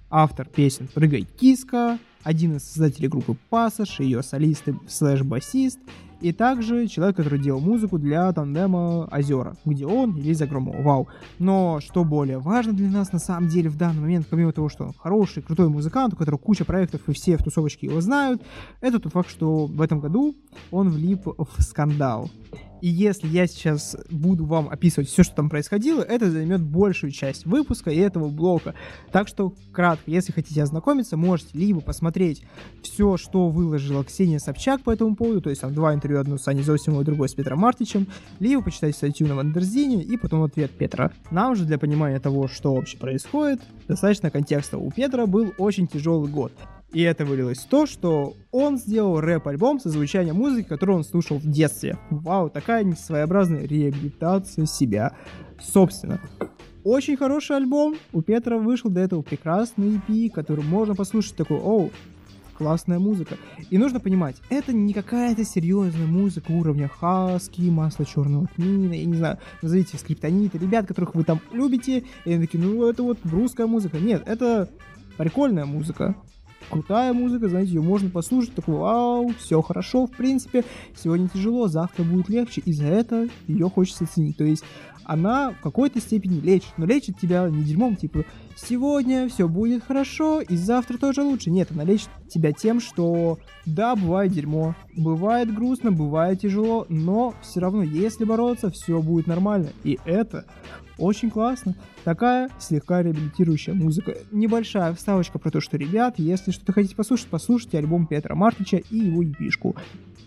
Автор 0.09 0.47
песен 0.47 0.87
«Прыгай, 0.93 1.21
киска», 1.39 1.99
один 2.25 2.57
из 2.57 2.63
создателей 2.63 3.07
группы 3.07 3.37
Пассаж, 3.49 3.99
ее 3.99 4.23
солист 4.23 4.63
слэш-басист, 4.87 5.79
и 6.21 6.31
также 6.31 6.87
человек, 6.87 7.17
который 7.17 7.39
делал 7.39 7.59
музыку 7.59 7.99
для 7.99 8.31
тандема 8.33 9.07
Озера, 9.11 9.55
где 9.63 9.85
он 9.85 10.17
и 10.17 10.21
Лиза 10.21 10.47
Громова. 10.47 10.81
Вау. 10.81 11.07
Но 11.37 11.79
что 11.81 12.03
более 12.03 12.39
важно 12.39 12.73
для 12.73 12.89
нас 12.89 13.11
на 13.11 13.19
самом 13.19 13.47
деле 13.47 13.69
в 13.69 13.77
данный 13.77 14.01
момент, 14.01 14.25
помимо 14.27 14.51
того, 14.51 14.69
что 14.69 14.85
он 14.85 14.93
хороший, 14.97 15.43
крутой 15.43 15.69
музыкант, 15.69 16.13
у 16.13 16.17
которого 16.17 16.39
куча 16.39 16.65
проектов 16.65 17.01
и 17.07 17.13
все 17.13 17.37
в 17.37 17.43
тусовочке 17.43 17.87
его 17.87 18.01
знают, 18.01 18.41
это 18.81 18.99
тот 18.99 19.13
факт, 19.13 19.29
что 19.29 19.67
в 19.67 19.81
этом 19.81 19.99
году 19.99 20.35
он 20.71 20.89
влип 20.89 21.27
в 21.27 21.61
скандал. 21.61 22.31
И 22.81 22.87
если 22.87 23.27
я 23.27 23.47
сейчас 23.47 23.95
буду 24.11 24.45
вам 24.45 24.69
описывать 24.69 25.09
все, 25.09 25.23
что 25.23 25.35
там 25.35 25.49
происходило, 25.49 26.01
это 26.01 26.29
займет 26.29 26.61
большую 26.61 27.11
часть 27.11 27.45
выпуска 27.45 27.89
и 27.89 27.97
этого 27.97 28.29
блока. 28.29 28.75
Так 29.11 29.27
что, 29.27 29.53
кратко, 29.71 30.11
если 30.11 30.31
хотите 30.31 30.61
ознакомиться, 30.61 31.17
можете 31.17 31.57
либо 31.57 31.81
посмотреть 31.81 32.14
все, 32.81 33.17
что 33.17 33.49
выложила 33.49 34.03
Ксения 34.03 34.39
Собчак 34.39 34.81
по 34.81 34.91
этому 34.91 35.15
поводу, 35.15 35.41
то 35.41 35.49
есть 35.49 35.61
там 35.61 35.73
два 35.73 35.93
интервью, 35.93 36.19
одно 36.19 36.37
с 36.37 36.47
Аней 36.47 36.63
Зосимовой, 36.63 37.03
другое 37.03 37.27
с 37.27 37.33
Петром 37.33 37.59
Мартичем, 37.59 38.07
либо 38.39 38.63
почитать 38.63 38.95
статью 38.95 39.27
на 39.27 39.35
Wonderzine 39.35 40.01
и 40.01 40.17
потом 40.17 40.43
ответ 40.43 40.71
Петра. 40.71 41.11
Нам 41.31 41.55
же 41.55 41.65
для 41.65 41.77
понимания 41.77 42.19
того, 42.19 42.47
что 42.47 42.73
вообще 42.73 42.97
происходит, 42.97 43.61
достаточно 43.87 44.31
контекста. 44.31 44.77
У 44.77 44.91
Петра 44.91 45.25
был 45.25 45.53
очень 45.57 45.87
тяжелый 45.87 46.29
год. 46.29 46.51
И 46.91 47.01
это 47.01 47.25
вылилось 47.25 47.57
в 47.57 47.67
то, 47.67 47.85
что 47.85 48.35
он 48.51 48.77
сделал 48.77 49.19
рэп-альбом 49.19 49.81
со 49.81 49.89
звучанием 49.89 50.37
музыки, 50.37 50.69
которую 50.69 50.99
он 50.99 51.03
слушал 51.03 51.37
в 51.37 51.45
детстве. 51.45 51.97
Вау, 52.09 52.49
такая 52.49 52.89
своеобразная 52.95 53.67
реабилитация 53.67 54.65
себя. 54.65 55.11
Собственно, 55.61 56.21
очень 56.85 57.17
хороший 57.17 57.57
альбом. 57.57 57.97
У 58.13 58.21
Петра 58.21 58.57
вышел 58.57 58.89
до 58.89 59.01
этого 59.01 59.21
прекрасный 59.21 59.99
EP, 60.07 60.29
который 60.29 60.63
можно 60.63 60.95
послушать 60.95 61.35
такой, 61.35 61.57
оу, 61.57 61.91
классная 62.57 62.99
музыка. 62.99 63.37
И 63.69 63.77
нужно 63.77 63.99
понимать, 63.99 64.37
это 64.49 64.71
не 64.71 64.93
какая-то 64.93 65.43
серьезная 65.43 66.05
музыка 66.05 66.51
уровня 66.51 66.87
Хаски, 66.87 67.69
Масло 67.69 68.05
Черного 68.05 68.47
Тмина, 68.55 68.93
я 68.93 69.05
не 69.05 69.15
знаю, 69.15 69.39
назовите 69.61 69.97
скриптониты, 69.97 70.57
ребят, 70.57 70.87
которых 70.87 71.15
вы 71.15 71.23
там 71.23 71.41
любите, 71.51 72.03
и 72.23 72.31
они 72.31 72.45
такие, 72.45 72.63
ну 72.63 72.87
это 72.87 73.03
вот 73.03 73.17
русская 73.25 73.65
музыка. 73.65 73.97
Нет, 73.97 74.23
это 74.25 74.69
прикольная 75.17 75.65
музыка 75.65 76.15
крутая 76.69 77.13
музыка, 77.13 77.49
знаете, 77.49 77.73
ее 77.73 77.81
можно 77.81 78.09
послушать, 78.09 78.55
такой, 78.55 78.75
вау, 78.75 79.31
все 79.37 79.61
хорошо, 79.61 80.07
в 80.07 80.11
принципе, 80.11 80.63
сегодня 80.95 81.27
тяжело, 81.27 81.67
завтра 81.67 82.03
будет 82.03 82.29
легче, 82.29 82.61
и 82.65 82.73
за 82.73 82.85
это 82.85 83.27
ее 83.47 83.69
хочется 83.69 84.05
ценить. 84.05 84.37
То 84.37 84.43
есть 84.43 84.63
она 85.05 85.51
в 85.51 85.61
какой-то 85.61 86.01
степени 86.01 86.39
лечит, 86.39 86.73
но 86.77 86.85
лечит 86.85 87.19
тебя 87.19 87.47
не 87.49 87.63
дерьмом, 87.63 87.95
типа, 87.95 88.25
сегодня 88.55 89.29
все 89.29 89.47
будет 89.47 89.83
хорошо, 89.83 90.41
и 90.41 90.57
завтра 90.57 90.97
тоже 90.97 91.21
лучше. 91.21 91.51
Нет, 91.51 91.69
она 91.71 91.83
лечит 91.83 92.09
тебя 92.27 92.51
тем, 92.51 92.79
что 92.79 93.37
да, 93.65 93.95
бывает 93.95 94.31
дерьмо, 94.31 94.75
бывает 94.95 95.53
грустно, 95.53 95.91
бывает 95.91 96.41
тяжело, 96.41 96.85
но 96.89 97.35
все 97.41 97.59
равно, 97.59 97.83
если 97.83 98.25
бороться, 98.25 98.71
все 98.71 99.01
будет 99.01 99.27
нормально. 99.27 99.69
И 99.83 99.99
это 100.05 100.45
очень 100.97 101.29
классно. 101.29 101.75
Такая 102.03 102.49
слегка 102.59 103.01
реабилитирующая 103.01 103.73
музыка. 103.73 104.15
Небольшая 104.31 104.93
вставочка 104.93 105.39
про 105.39 105.51
то, 105.51 105.61
что, 105.61 105.77
ребят, 105.77 106.15
если 106.17 106.51
что-то 106.51 106.73
хотите 106.73 106.95
послушать, 106.95 107.27
послушайте 107.27 107.77
альбом 107.77 108.07
Петра 108.07 108.35
Мартича 108.35 108.77
и 108.77 108.97
его 108.97 109.21
епишку. 109.21 109.75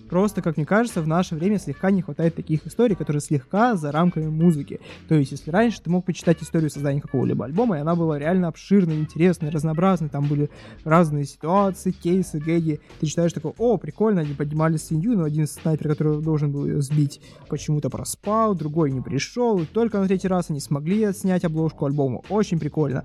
Просто, 0.09 0.41
как 0.41 0.57
мне 0.57 0.65
кажется, 0.65 1.03
в 1.03 1.07
наше 1.07 1.35
время 1.35 1.59
слегка 1.59 1.91
не 1.91 2.03
хватает 2.03 2.35
таких 2.35 2.67
историй, 2.67 2.97
которые 2.97 3.21
слегка 3.21 3.77
за 3.77 3.93
рамками 3.93 4.29
музыки. 4.29 4.81
То 5.07 5.15
есть, 5.15 5.33
если 5.33 5.51
раньше 5.51 5.83
ты 5.83 5.91
мог 5.91 6.07
почитать 6.07 6.43
историю 6.43 6.71
создания 6.71 7.01
какого-либо 7.01 7.45
альбома, 7.45 7.77
и 7.77 7.81
она 7.81 7.95
была 7.95 8.19
реально 8.19 8.49
обширной, 8.49 8.99
интересной, 8.99 9.51
разнообразной, 9.51 10.09
там 10.09 10.27
были 10.27 10.51
разные 10.85 11.25
ситуации, 11.25 11.91
кейсы, 11.91 12.39
гэги, 12.39 12.81
ты 13.01 13.07
читаешь 13.07 13.33
такой, 13.33 13.53
о, 13.59 13.77
прикольно, 13.77 14.23
они 14.23 14.35
поднимали 14.35 14.77
свинью, 14.77 15.17
но 15.17 15.25
один 15.25 15.47
снайпер, 15.47 15.89
который 15.89 16.23
должен 16.23 16.53
был 16.53 16.67
ее 16.67 16.81
сбить, 16.81 17.21
почему-то 17.49 17.91
проспал, 17.91 18.55
другой 18.55 18.91
не 18.91 19.03
пришел, 19.03 19.61
и 19.61 19.67
только 19.67 19.99
на 19.99 20.07
третий 20.07 20.29
раз 20.29 20.49
они 20.49 20.58
смогли 20.61 21.13
снять 21.13 21.45
обложку 21.45 21.87
альбома. 21.87 22.23
Очень 22.29 22.59
прикольно. 22.59 23.05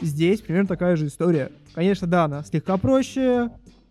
Здесь 0.00 0.40
примерно 0.40 0.68
такая 0.68 0.96
же 0.96 1.06
история. 1.06 1.50
Конечно, 1.74 2.06
да, 2.06 2.24
она 2.24 2.42
слегка 2.42 2.76
проще, 2.78 3.50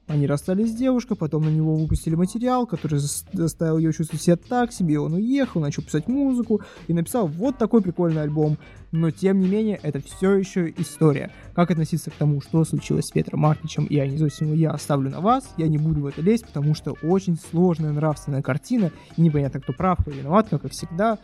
они 0.10 0.25
расстались 0.25 0.72
с 0.72 0.75
девушкой, 0.75 1.16
потом 1.16 1.46
на 1.46 1.50
него 1.50 1.75
выпустили 1.75 2.16
материал, 2.16 2.66
который 2.66 3.00
заставил 3.32 3.78
ее 3.78 3.94
чувствовать 3.94 4.24
себя 4.24 4.38
так 4.38 4.74
себе, 4.74 5.00
он 5.00 5.13
уехал, 5.13 5.62
начал 5.62 5.84
писать 5.84 6.08
музыку 6.08 6.62
и 6.88 6.94
написал 6.94 7.28
вот 7.28 7.58
такой 7.58 7.82
прикольный 7.82 8.24
альбом. 8.24 8.58
Но 8.92 9.12
тем 9.12 9.39
не 9.39 9.48
менее, 9.48 9.80
это 9.84 10.01
все 10.01 10.34
еще 10.34 10.74
история. 10.78 11.32
Как 11.54 11.70
относиться 11.70 12.10
к 12.10 12.16
тому, 12.16 12.42
что 12.42 12.66
случилось 12.66 13.06
с 13.06 13.12
Петром 13.12 13.42
Мартичем 13.42 13.86
и 13.86 14.00
Аней 14.00 14.18
Зосимовой, 14.18 14.58
я 14.58 14.72
оставлю 14.72 15.12
на 15.12 15.22
вас. 15.22 15.54
Я 15.58 15.68
не 15.68 15.78
буду 15.78 16.01
в 16.01 16.08
это 16.08 16.24
лезть, 16.24 16.48
потому 16.48 16.74
что 16.74 16.96
очень 17.04 17.38
сложная 17.38 17.92
нравственная 17.92 18.42
картина, 18.42 18.92
и 19.16 19.22
непонятно, 19.22 19.62
кто 19.62 19.74
прав, 19.74 20.00
кто 20.00 20.10
виноват, 20.10 20.48
как 20.50 20.66
и 20.66 20.70
всегда. 20.70 21.20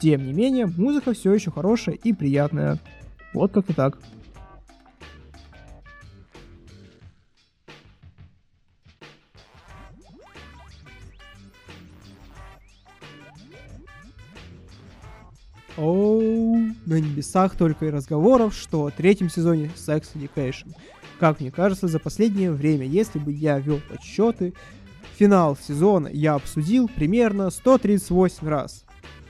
Тем 0.00 0.24
не 0.24 0.32
менее, 0.32 0.64
музыка 0.66 1.12
все 1.12 1.34
еще 1.34 1.50
хорошая 1.50 1.96
и 1.96 2.14
приятная. 2.14 2.78
Вот 3.34 3.52
как-то 3.52 3.74
так. 3.74 3.98
Оу, 15.82 16.54
на 16.86 17.00
небесах 17.00 17.56
только 17.56 17.86
и 17.86 17.90
разговоров, 17.90 18.54
что 18.54 18.86
о 18.86 18.90
третьем 18.92 19.28
сезоне 19.28 19.68
Sex 19.74 20.10
Education. 20.14 20.76
Как 21.18 21.40
мне 21.40 21.50
кажется, 21.50 21.88
за 21.88 21.98
последнее 21.98 22.52
время, 22.52 22.86
если 22.86 23.18
бы 23.18 23.32
я 23.32 23.58
вел 23.58 23.80
подсчеты, 23.90 24.54
финал 25.16 25.56
сезона 25.56 26.06
я 26.06 26.34
обсудил 26.34 26.88
примерно 26.88 27.50
138 27.50 28.46
раз. 28.46 28.84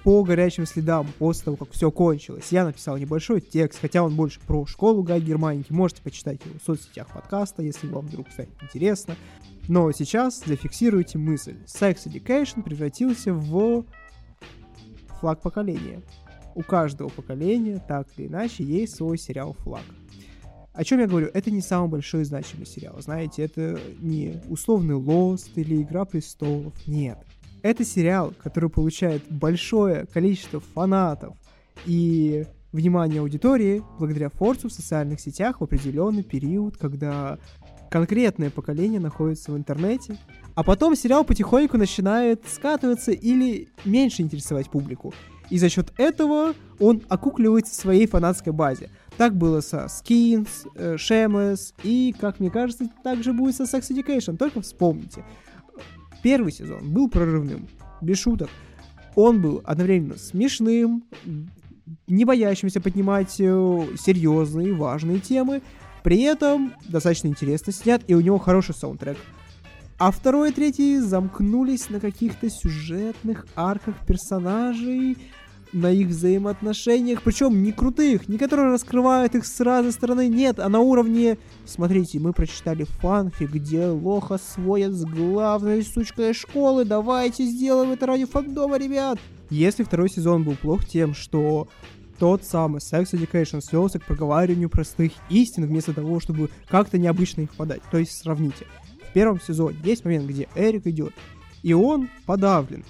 По 0.05 0.23
горячим 0.25 0.67
следам, 0.67 1.09
после 1.19 1.45
того, 1.45 1.57
как 1.57 1.71
все 1.71 1.91
кончилось, 1.91 2.49
я 2.51 2.67
написал 2.67 2.99
небольшой 2.99 3.41
текст, 3.41 3.81
хотя 3.81 4.03
он 4.03 4.15
больше 4.15 4.39
про 4.47 4.67
школу 4.67 5.03
Гай 5.03 5.23
Германики. 5.23 5.73
Можете 5.73 6.03
почитать 6.03 6.45
его 6.45 6.59
в 6.59 6.67
соцсетях 6.67 7.09
подкаста, 7.15 7.63
если 7.63 7.87
вам 7.87 8.09
вдруг 8.09 8.29
станет 8.31 8.63
интересно. 8.63 9.17
Но 9.69 9.91
сейчас 9.93 10.43
зафиксируйте 10.45 11.17
мысль. 11.17 11.57
Sex 11.65 12.07
Education 12.09 12.63
превратился 12.63 13.33
в 13.33 13.87
флаг 15.19 15.41
поколения 15.41 16.03
у 16.55 16.63
каждого 16.63 17.09
поколения, 17.09 17.83
так 17.87 18.07
или 18.17 18.27
иначе, 18.27 18.65
есть 18.65 18.97
свой 18.97 19.19
сериал 19.19 19.55
«Флаг». 19.61 19.85
О 20.73 20.85
чем 20.85 21.01
я 21.01 21.07
говорю? 21.07 21.29
Это 21.35 21.51
не 21.51 21.61
самый 21.61 21.89
большой 21.89 22.25
значимый 22.25 22.67
сериал. 22.67 22.95
Знаете, 23.01 23.43
это 23.43 23.79
не 24.01 24.41
условный 24.49 24.95
Лост 24.95 25.51
или 25.57 25.83
Игра 25.83 26.07
престолов. 26.07 26.73
Нет. 26.87 27.19
Это 27.63 27.85
сериал, 27.85 28.33
который 28.43 28.71
получает 28.71 29.23
большое 29.29 30.07
количество 30.07 30.61
фанатов 30.61 31.37
и 31.85 32.47
внимание 32.73 33.21
аудитории 33.21 33.83
благодаря 33.99 34.31
форсу 34.31 34.69
в 34.69 34.73
социальных 34.73 35.21
сетях 35.21 35.61
в 35.61 35.65
определенный 35.65 36.23
период, 36.23 36.79
когда 36.79 37.39
конкретное 37.91 38.49
поколение 38.49 38.99
находится 38.99 39.53
в 39.53 39.57
интернете, 39.57 40.17
а 40.55 40.63
потом 40.63 40.97
сериал 40.97 41.25
потихоньку 41.25 41.77
начинает 41.77 42.43
скатываться 42.49 43.13
или 43.13 43.69
меньше 43.85 44.23
интересовать 44.23 44.71
публику 44.71 45.13
и 45.53 45.59
за 45.59 45.69
счет 45.69 45.93
этого 45.99 46.55
он 46.81 47.03
окукливается 47.11 47.75
в 47.75 47.77
своей 47.77 48.07
фанатской 48.07 48.55
базе. 48.55 48.89
Так 49.19 49.37
было 49.37 49.61
со 49.61 49.85
Skins, 49.85 50.49
э, 50.77 50.95
Shameless, 50.95 51.75
и, 51.83 52.15
как 52.19 52.41
мне 52.41 52.51
кажется, 52.51 52.89
так 53.05 53.23
же 53.23 53.35
будет 53.35 53.57
со 53.57 53.65
Sex 53.65 53.91
Education, 53.91 54.39
только 54.39 54.63
вспомните. 54.63 55.27
Первый 56.23 56.53
сезон 56.53 56.91
был 56.91 57.11
прорывным, 57.11 57.69
без 58.01 58.19
шуток. 58.19 58.49
Он 59.15 59.43
был 59.43 59.61
одновременно 59.67 60.17
смешным, 60.17 61.05
не 62.07 62.25
боящимся 62.25 62.81
поднимать 62.81 63.39
э, 63.39 63.87
серьезные, 63.99 64.73
важные 64.73 65.21
темы, 65.21 65.61
при 66.03 66.23
этом 66.23 66.73
достаточно 66.89 67.29
интересно 67.29 67.75
снят, 67.75 68.03
и 68.07 68.15
у 68.15 68.23
него 68.23 68.39
хороший 68.39 68.75
саундтрек. 68.75 69.19
А 69.99 70.11
второй 70.11 70.49
и 70.49 70.53
третий 70.53 70.99
замкнулись 70.99 71.91
на 71.91 72.01
каких-то 72.01 72.49
сюжетных 72.49 73.47
арках 73.55 73.95
персонажей, 74.07 75.19
на 75.73 75.91
их 75.91 76.09
взаимоотношениях, 76.09 77.23
причем 77.23 77.63
не 77.63 77.73
крутых, 77.73 78.29
не 78.29 78.39
которые 78.39 78.71
раскрывают 78.71 79.35
их 79.35 79.47
с 79.47 79.61
разной 79.61 79.93
стороны, 79.93 80.29
нет, 80.29 80.59
а 80.59 80.69
на 80.69 80.81
уровне, 80.81 81.39
смотрите, 81.65 82.19
мы 82.19 82.33
прочитали 82.33 82.85
фанфик, 82.85 83.51
где 83.51 83.87
лоха 83.87 84.39
сводят 84.39 84.93
с 84.93 85.05
главной 85.05 85.83
сучкой 85.83 86.35
школы, 86.35 86.85
давайте 86.85 87.45
сделаем 87.45 87.93
это 87.93 88.07
ради 88.07 88.27
фандома, 88.27 88.77
ребят. 88.79 89.19
Если 89.51 89.83
второй 89.83 90.09
сезон 90.09 90.45
был 90.45 90.57
плох 90.57 90.87
тем, 90.87 91.15
что 91.15 91.69
тот 92.19 92.45
самый 92.45 92.79
Sex 92.79 93.13
Education 93.13 93.61
свелся 93.61 93.99
к 93.99 94.07
проговариванию 94.07 94.71
простых 94.71 95.13
истин, 95.29 95.67
вместо 95.67 95.93
того, 95.93 96.21
чтобы 96.21 96.51
как-то 96.69 96.97
необычно 96.97 97.43
их 97.43 97.55
подать. 97.55 97.83
То 97.91 97.99
есть 97.99 98.17
сравните. 98.17 98.67
В 99.11 99.13
первом 99.13 99.41
сезоне 99.41 99.77
есть 99.83 100.05
момент, 100.05 100.27
где 100.27 100.49
Эрик 100.55 100.87
идет, 100.87 101.13
и 101.63 101.75
он 101.75 102.09
подавлен 102.25 102.85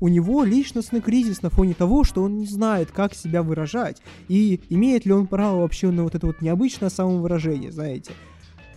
у 0.00 0.08
него 0.08 0.44
личностный 0.44 1.00
кризис 1.00 1.42
на 1.42 1.50
фоне 1.50 1.74
того, 1.74 2.04
что 2.04 2.22
он 2.22 2.38
не 2.38 2.46
знает, 2.46 2.90
как 2.90 3.14
себя 3.14 3.42
выражать, 3.42 4.02
и 4.28 4.60
имеет 4.68 5.06
ли 5.06 5.12
он 5.12 5.26
право 5.26 5.60
вообще 5.60 5.90
на 5.90 6.04
вот 6.04 6.14
это 6.14 6.26
вот 6.26 6.40
необычное 6.40 6.90
самовыражение, 6.90 7.72
знаете. 7.72 8.12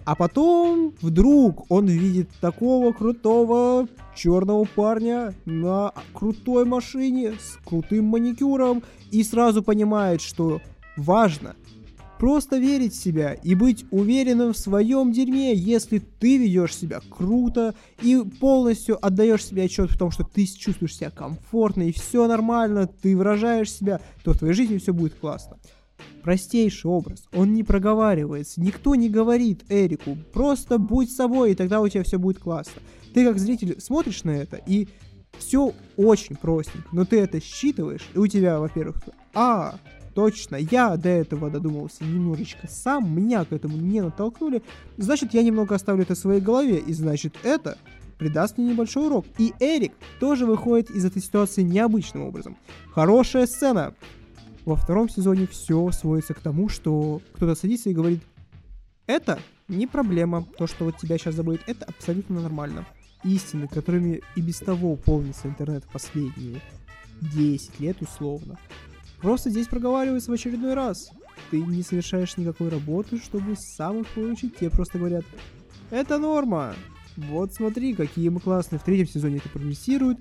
А 0.06 0.16
потом 0.16 0.94
вдруг 1.02 1.70
он 1.70 1.86
видит 1.86 2.30
такого 2.42 2.94
крутого 2.94 3.88
черного 4.16 4.66
парня 4.66 5.36
на 5.46 5.94
крутой 6.14 6.66
машине 6.66 7.34
с 7.34 7.58
крутым 7.64 8.06
маникюром 8.06 8.82
и 9.12 9.24
сразу 9.24 9.62
понимает, 9.62 10.22
что 10.22 10.62
важно 10.98 11.56
Просто 12.20 12.58
верить 12.58 12.94
в 12.94 13.02
себя 13.02 13.34
и 13.34 13.56
быть 13.56 13.86
уверенным 13.92 14.52
в 14.52 14.58
своем 14.58 15.14
дерьме, 15.14 15.54
если 15.54 16.00
ты 16.00 16.36
ведешь 16.36 16.76
себя 16.76 17.00
круто 17.10 17.74
и 18.02 18.22
полностью 18.42 19.04
отдаешь 19.04 19.46
себе 19.46 19.64
отчет 19.64 19.90
в 19.90 19.98
том, 19.98 20.12
что 20.12 20.26
ты 20.26 20.46
чувствуешь 20.46 20.98
себя 20.98 21.12
комфортно 21.12 21.84
и 21.84 21.94
все 21.94 22.28
нормально, 22.28 22.88
ты 22.88 23.16
выражаешь 23.16 23.72
себя, 23.72 24.02
то 24.26 24.34
в 24.34 24.38
твоей 24.38 24.54
жизни 24.54 24.80
все 24.80 24.94
будет 24.94 25.16
классно. 25.16 25.60
Простейший 26.22 26.92
образ, 26.92 27.24
он 27.32 27.54
не 27.54 27.64
проговаривается, 27.64 28.60
никто 28.60 28.96
не 28.96 29.10
говорит 29.10 29.64
Эрику, 29.70 30.18
просто 30.34 30.78
будь 30.78 31.14
собой, 31.14 31.54
и 31.54 31.56
тогда 31.56 31.80
у 31.80 31.88
тебя 31.88 32.04
все 32.04 32.20
будет 32.20 32.40
классно. 32.40 32.82
Ты 33.14 33.26
как 33.26 33.40
зритель 33.40 33.80
смотришь 33.80 34.26
на 34.26 34.32
это, 34.32 34.58
и 34.68 34.90
все 35.38 35.74
очень 35.96 36.36
простенько, 36.36 36.90
но 36.92 37.06
ты 37.06 37.22
это 37.22 37.40
считываешь, 37.40 38.06
и 38.14 38.18
у 38.18 38.28
тебя, 38.28 38.60
во-первых, 38.60 38.98
а, 39.34 39.80
Точно, 40.14 40.56
я 40.56 40.98
до 40.98 41.10
этого 41.10 41.50
додумался 41.50 42.04
немножечко 42.04 42.68
сам, 42.68 43.16
меня 43.16 43.46
к 43.46 43.54
этому 43.54 43.78
не 43.78 44.02
натолкнули, 44.02 44.64
значит, 44.98 45.34
я 45.34 45.44
немного 45.44 45.76
оставлю 45.76 46.04
это 46.04 46.16
в 46.16 46.18
своей 46.18 46.42
голове, 46.42 46.80
и 46.80 46.94
значит, 46.94 47.36
это 47.44 47.78
придаст 48.18 48.58
мне 48.58 48.72
небольшой 48.72 49.08
урок. 49.08 49.26
И 49.38 49.54
Эрик 49.60 49.94
тоже 50.20 50.46
выходит 50.46 50.92
из 50.92 51.06
этой 51.06 51.22
ситуации 51.22 51.64
необычным 51.64 52.24
образом. 52.24 52.58
Хорошая 52.92 53.48
сцена. 53.48 53.96
Во 54.66 54.76
втором 54.76 55.10
сезоне 55.10 55.48
все 55.48 55.90
сводится 55.92 56.34
к 56.34 56.42
тому, 56.42 56.70
что 56.70 57.22
кто-то 57.34 57.56
садится 57.56 57.90
и 57.90 57.94
говорит, 57.94 58.22
это 59.08 59.40
не 59.68 59.88
проблема, 59.88 60.46
то, 60.58 60.68
что 60.68 60.86
вот 60.86 60.98
тебя 60.98 61.18
сейчас 61.18 61.36
забудет, 61.36 61.62
это 61.66 61.86
абсолютно 61.86 62.42
нормально. 62.42 62.86
Истины, 63.24 63.68
которыми 63.68 64.22
и 64.36 64.42
без 64.42 64.60
того 64.60 64.96
полнится 64.96 65.48
интернет 65.48 65.84
последние 65.92 66.62
10 67.22 67.80
лет 67.80 68.02
условно, 68.02 68.58
Просто 69.22 69.50
здесь 69.50 69.68
проговаривается 69.68 70.32
в 70.32 70.34
очередной 70.34 70.74
раз. 70.74 71.12
Ты 71.52 71.62
не 71.62 71.84
совершаешь 71.84 72.38
никакой 72.38 72.70
работы, 72.70 73.18
чтобы 73.18 73.56
сам 73.58 74.02
их 74.02 74.08
получить. 74.10 74.58
Тебе 74.58 74.70
просто 74.70 74.98
говорят, 74.98 75.26
это 75.90 76.18
норма. 76.18 76.74
Вот 77.18 77.54
смотри, 77.54 77.94
какие 77.94 78.30
мы 78.30 78.40
классные. 78.40 78.80
В 78.80 78.84
третьем 78.84 79.08
сезоне 79.08 79.38
это 79.38 79.50
прогрессирует, 79.50 80.20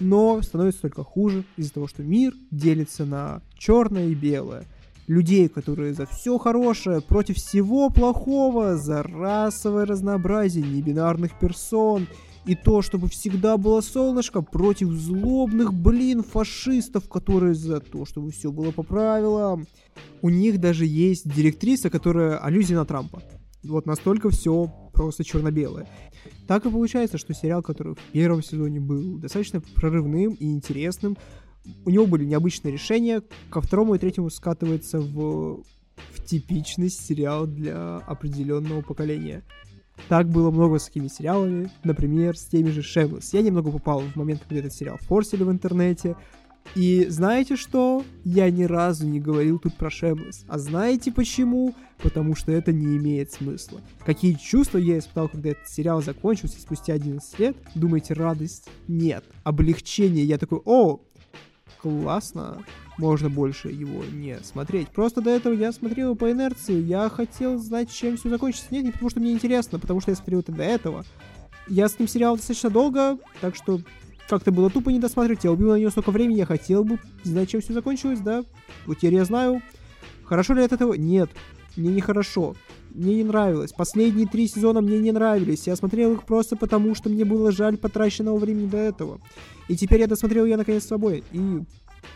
но 0.00 0.42
становится 0.42 0.82
только 0.82 1.04
хуже 1.04 1.44
из-за 1.56 1.74
того, 1.74 1.86
что 1.86 2.02
мир 2.02 2.34
делится 2.50 3.04
на 3.04 3.42
черное 3.56 4.08
и 4.08 4.14
белое. 4.14 4.64
Людей, 5.06 5.48
которые 5.48 5.94
за 5.94 6.06
все 6.06 6.38
хорошее, 6.38 7.00
против 7.00 7.36
всего 7.36 7.90
плохого, 7.90 8.76
за 8.76 9.02
расовое 9.02 9.84
разнообразие 9.86 10.64
небинарных 10.64 11.38
персон– 11.38 12.06
и 12.44 12.54
то, 12.54 12.82
чтобы 12.82 13.08
всегда 13.08 13.56
было 13.56 13.80
солнышко 13.80 14.42
против 14.42 14.90
злобных, 14.90 15.72
блин, 15.72 16.22
фашистов, 16.22 17.08
которые 17.08 17.54
за 17.54 17.80
то, 17.80 18.04
чтобы 18.04 18.32
все 18.32 18.50
было 18.50 18.72
по 18.72 18.82
правилам. 18.82 19.66
У 20.22 20.28
них 20.28 20.60
даже 20.60 20.84
есть 20.86 21.28
директриса, 21.32 21.90
которая 21.90 22.38
аллюзия 22.38 22.76
на 22.76 22.84
Трампа. 22.84 23.22
Вот 23.62 23.86
настолько 23.86 24.30
все 24.30 24.72
просто 24.92 25.24
черно-белое. 25.24 25.88
Так 26.48 26.66
и 26.66 26.70
получается, 26.70 27.18
что 27.18 27.32
сериал, 27.32 27.62
который 27.62 27.94
в 27.94 28.12
первом 28.12 28.42
сезоне 28.42 28.80
был 28.80 29.18
достаточно 29.18 29.60
прорывным 29.60 30.34
и 30.34 30.46
интересным, 30.46 31.16
у 31.84 31.90
него 31.90 32.06
были 32.06 32.24
необычные 32.24 32.72
решения, 32.72 33.22
ко 33.50 33.60
второму 33.60 33.94
и 33.94 33.98
третьему 33.98 34.30
скатывается 34.30 35.00
в, 35.00 35.62
в 36.12 36.24
типичный 36.24 36.90
сериал 36.90 37.46
для 37.46 37.98
определенного 37.98 38.82
поколения. 38.82 39.44
Так 40.08 40.28
было 40.28 40.50
много 40.50 40.78
с 40.78 40.86
такими 40.86 41.08
сериалами, 41.08 41.70
например, 41.84 42.36
с 42.36 42.44
теми 42.44 42.70
же 42.70 42.80
Shameless. 42.80 43.30
Я 43.32 43.42
немного 43.42 43.70
попал 43.70 44.00
в 44.00 44.16
момент, 44.16 44.42
когда 44.46 44.60
этот 44.60 44.74
сериал 44.74 44.98
форсили 45.00 45.42
в 45.42 45.50
интернете, 45.50 46.16
и 46.74 47.06
знаете 47.08 47.56
что? 47.56 48.04
Я 48.24 48.50
ни 48.50 48.64
разу 48.64 49.06
не 49.06 49.20
говорил 49.20 49.58
тут 49.58 49.74
про 49.74 49.90
Shameless. 49.90 50.44
А 50.48 50.58
знаете 50.58 51.12
почему? 51.12 51.74
Потому 52.02 52.34
что 52.34 52.50
это 52.50 52.72
не 52.72 52.96
имеет 52.96 53.30
смысла. 53.30 53.80
Какие 54.06 54.34
чувства 54.34 54.78
я 54.78 54.98
испытал, 54.98 55.28
когда 55.28 55.50
этот 55.50 55.68
сериал 55.68 56.02
закончился 56.02 56.60
спустя 56.60 56.94
11 56.94 57.38
лет? 57.38 57.56
Думаете, 57.74 58.14
радость? 58.14 58.68
Нет. 58.88 59.24
Облегчение. 59.44 60.24
Я 60.24 60.38
такой, 60.38 60.60
о, 60.64 61.00
классно, 61.80 62.64
можно 62.98 63.30
больше 63.30 63.68
его 63.68 64.04
не 64.04 64.38
смотреть. 64.42 64.88
Просто 64.88 65.20
до 65.20 65.30
этого 65.30 65.52
я 65.52 65.72
смотрел 65.72 66.08
его 66.08 66.14
по 66.14 66.30
инерции, 66.30 66.80
я 66.80 67.08
хотел 67.08 67.58
знать, 67.58 67.92
чем 67.92 68.16
все 68.16 68.28
закончится. 68.28 68.68
Нет, 68.70 68.84
не 68.84 68.90
потому 68.92 69.10
что 69.10 69.20
мне 69.20 69.32
интересно, 69.32 69.78
потому 69.78 70.00
что 70.00 70.10
я 70.10 70.16
смотрел 70.16 70.40
это 70.40 70.52
до 70.52 70.62
этого. 70.62 71.04
Я 71.68 71.88
с 71.88 71.98
ним 71.98 72.08
сериал 72.08 72.36
достаточно 72.36 72.70
долго, 72.70 73.18
так 73.40 73.54
что 73.54 73.80
как-то 74.28 74.50
было 74.50 74.70
тупо 74.70 74.90
не 74.90 74.98
досматривать. 74.98 75.44
Я 75.44 75.52
убил 75.52 75.70
на 75.70 75.76
нее 75.76 75.90
столько 75.90 76.10
времени, 76.10 76.38
я 76.38 76.46
хотел 76.46 76.84
бы 76.84 76.98
знать, 77.22 77.50
чем 77.50 77.60
все 77.60 77.72
закончилось, 77.72 78.20
да. 78.20 78.44
Вот 78.86 78.98
теперь 78.98 79.14
я 79.14 79.24
знаю. 79.24 79.62
Хорошо 80.24 80.54
ли 80.54 80.62
от 80.62 80.72
этого? 80.72 80.94
Нет. 80.94 81.30
Мне 81.76 81.90
не 81.90 82.00
хорошо. 82.00 82.54
Мне 82.90 83.16
не 83.16 83.24
нравилось. 83.24 83.72
Последние 83.72 84.26
три 84.26 84.46
сезона 84.46 84.80
мне 84.80 84.98
не 84.98 85.12
нравились. 85.12 85.66
Я 85.66 85.76
смотрел 85.76 86.12
их 86.12 86.24
просто 86.24 86.56
потому, 86.56 86.94
что 86.94 87.08
мне 87.08 87.24
было 87.24 87.50
жаль 87.50 87.76
потраченного 87.76 88.36
времени 88.38 88.66
до 88.66 88.76
этого. 88.76 89.20
И 89.68 89.76
теперь 89.76 90.00
я 90.00 90.06
досмотрел 90.06 90.44
я 90.44 90.56
наконец 90.56 90.84
с 90.84 90.88
собой. 90.88 91.24
И 91.32 91.62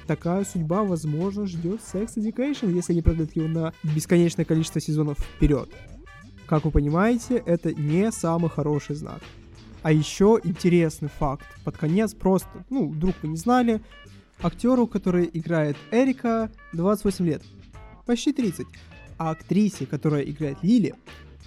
такая 0.07 0.45
судьба, 0.45 0.83
возможно, 0.83 1.47
ждет 1.47 1.81
Sex 1.81 2.17
Education, 2.17 2.73
если 2.73 2.93
они 2.93 3.03
продлят 3.03 3.35
его 3.35 3.49
на 3.49 3.73
бесконечное 3.83 4.45
количество 4.45 4.81
сезонов 4.81 5.19
вперед. 5.19 5.71
Как 6.47 6.65
вы 6.65 6.71
понимаете, 6.71 7.43
это 7.45 7.75
не 7.75 8.13
самый 8.13 8.51
хороший 8.51 8.95
знак. 8.95 9.21
А 9.83 9.93
еще 9.93 10.41
интересный 10.45 11.09
факт. 11.09 11.47
Под 11.65 11.77
конец 11.77 12.15
просто, 12.15 12.49
ну, 12.71 12.89
вдруг 12.89 13.15
вы 13.23 13.29
не 13.29 13.37
знали, 13.37 13.81
актеру, 14.41 14.87
который 14.87 15.31
играет 15.33 15.77
Эрика, 15.91 16.51
28 16.73 17.27
лет. 17.27 17.43
Почти 18.05 18.33
30. 18.33 18.67
А 19.19 19.31
актрисе, 19.31 19.87
которая 19.87 20.23
играет 20.23 20.59
Лили, 20.63 20.95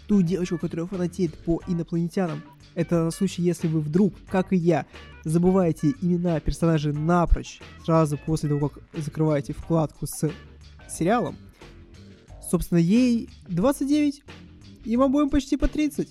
ту 0.08 0.21
девочку, 0.21 0.58
которая 0.58 0.88
фанатеет 0.88 1.38
по 1.38 1.62
инопланетянам, 1.67 2.41
это 2.75 3.03
на 3.03 3.12
случай, 3.12 3.41
если 3.41 3.67
вы 3.67 3.82
вдруг, 3.82 4.13
как 4.29 4.53
и 4.53 4.55
я, 4.55 4.86
забываете 5.23 5.93
имена 6.01 6.39
персонажей 6.39 6.93
напрочь 6.93 7.62
сразу 7.84 8.17
после 8.17 8.49
того, 8.49 8.69
как 8.69 8.84
закрываете 8.93 9.53
вкладку 9.53 10.08
с 10.08 10.32
сериалом. 10.89 11.38
Собственно, 12.49 12.79
ей 12.79 13.29
29, 13.47 14.23
и 14.86 14.97
мы 14.97 15.10
будем 15.10 15.29
почти 15.29 15.58
по 15.58 15.67
30. 15.67 16.10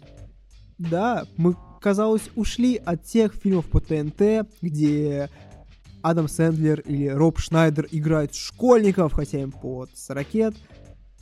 Да, 0.78 1.26
мы, 1.36 1.56
казалось, 1.80 2.30
ушли 2.36 2.76
от 2.76 3.04
тех 3.04 3.34
фильмов 3.34 3.66
по 3.66 3.80
ТНТ, 3.80 4.48
где 4.62 5.30
Адам 6.02 6.28
Сэндлер 6.28 6.80
или 6.80 7.08
Роб 7.08 7.38
Шнайдер 7.38 7.88
играют 7.90 8.34
школьников, 8.34 9.12
хотя 9.12 9.40
им 9.40 9.50
под 9.50 9.90
40 9.96 10.54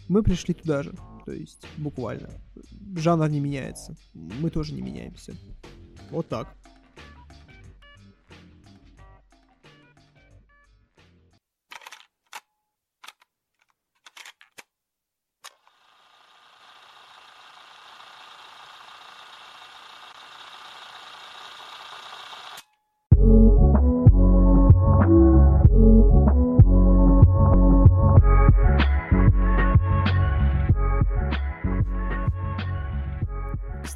Мы 0.08 0.22
пришли 0.22 0.54
туда 0.54 0.82
же, 0.82 0.94
то 1.24 1.32
есть 1.32 1.66
буквально 1.76 2.30
жанр 2.94 3.28
не 3.28 3.40
меняется. 3.40 3.96
Мы 4.14 4.50
тоже 4.50 4.72
не 4.72 4.82
меняемся. 4.82 5.34
Вот 6.10 6.28
так. 6.28 6.54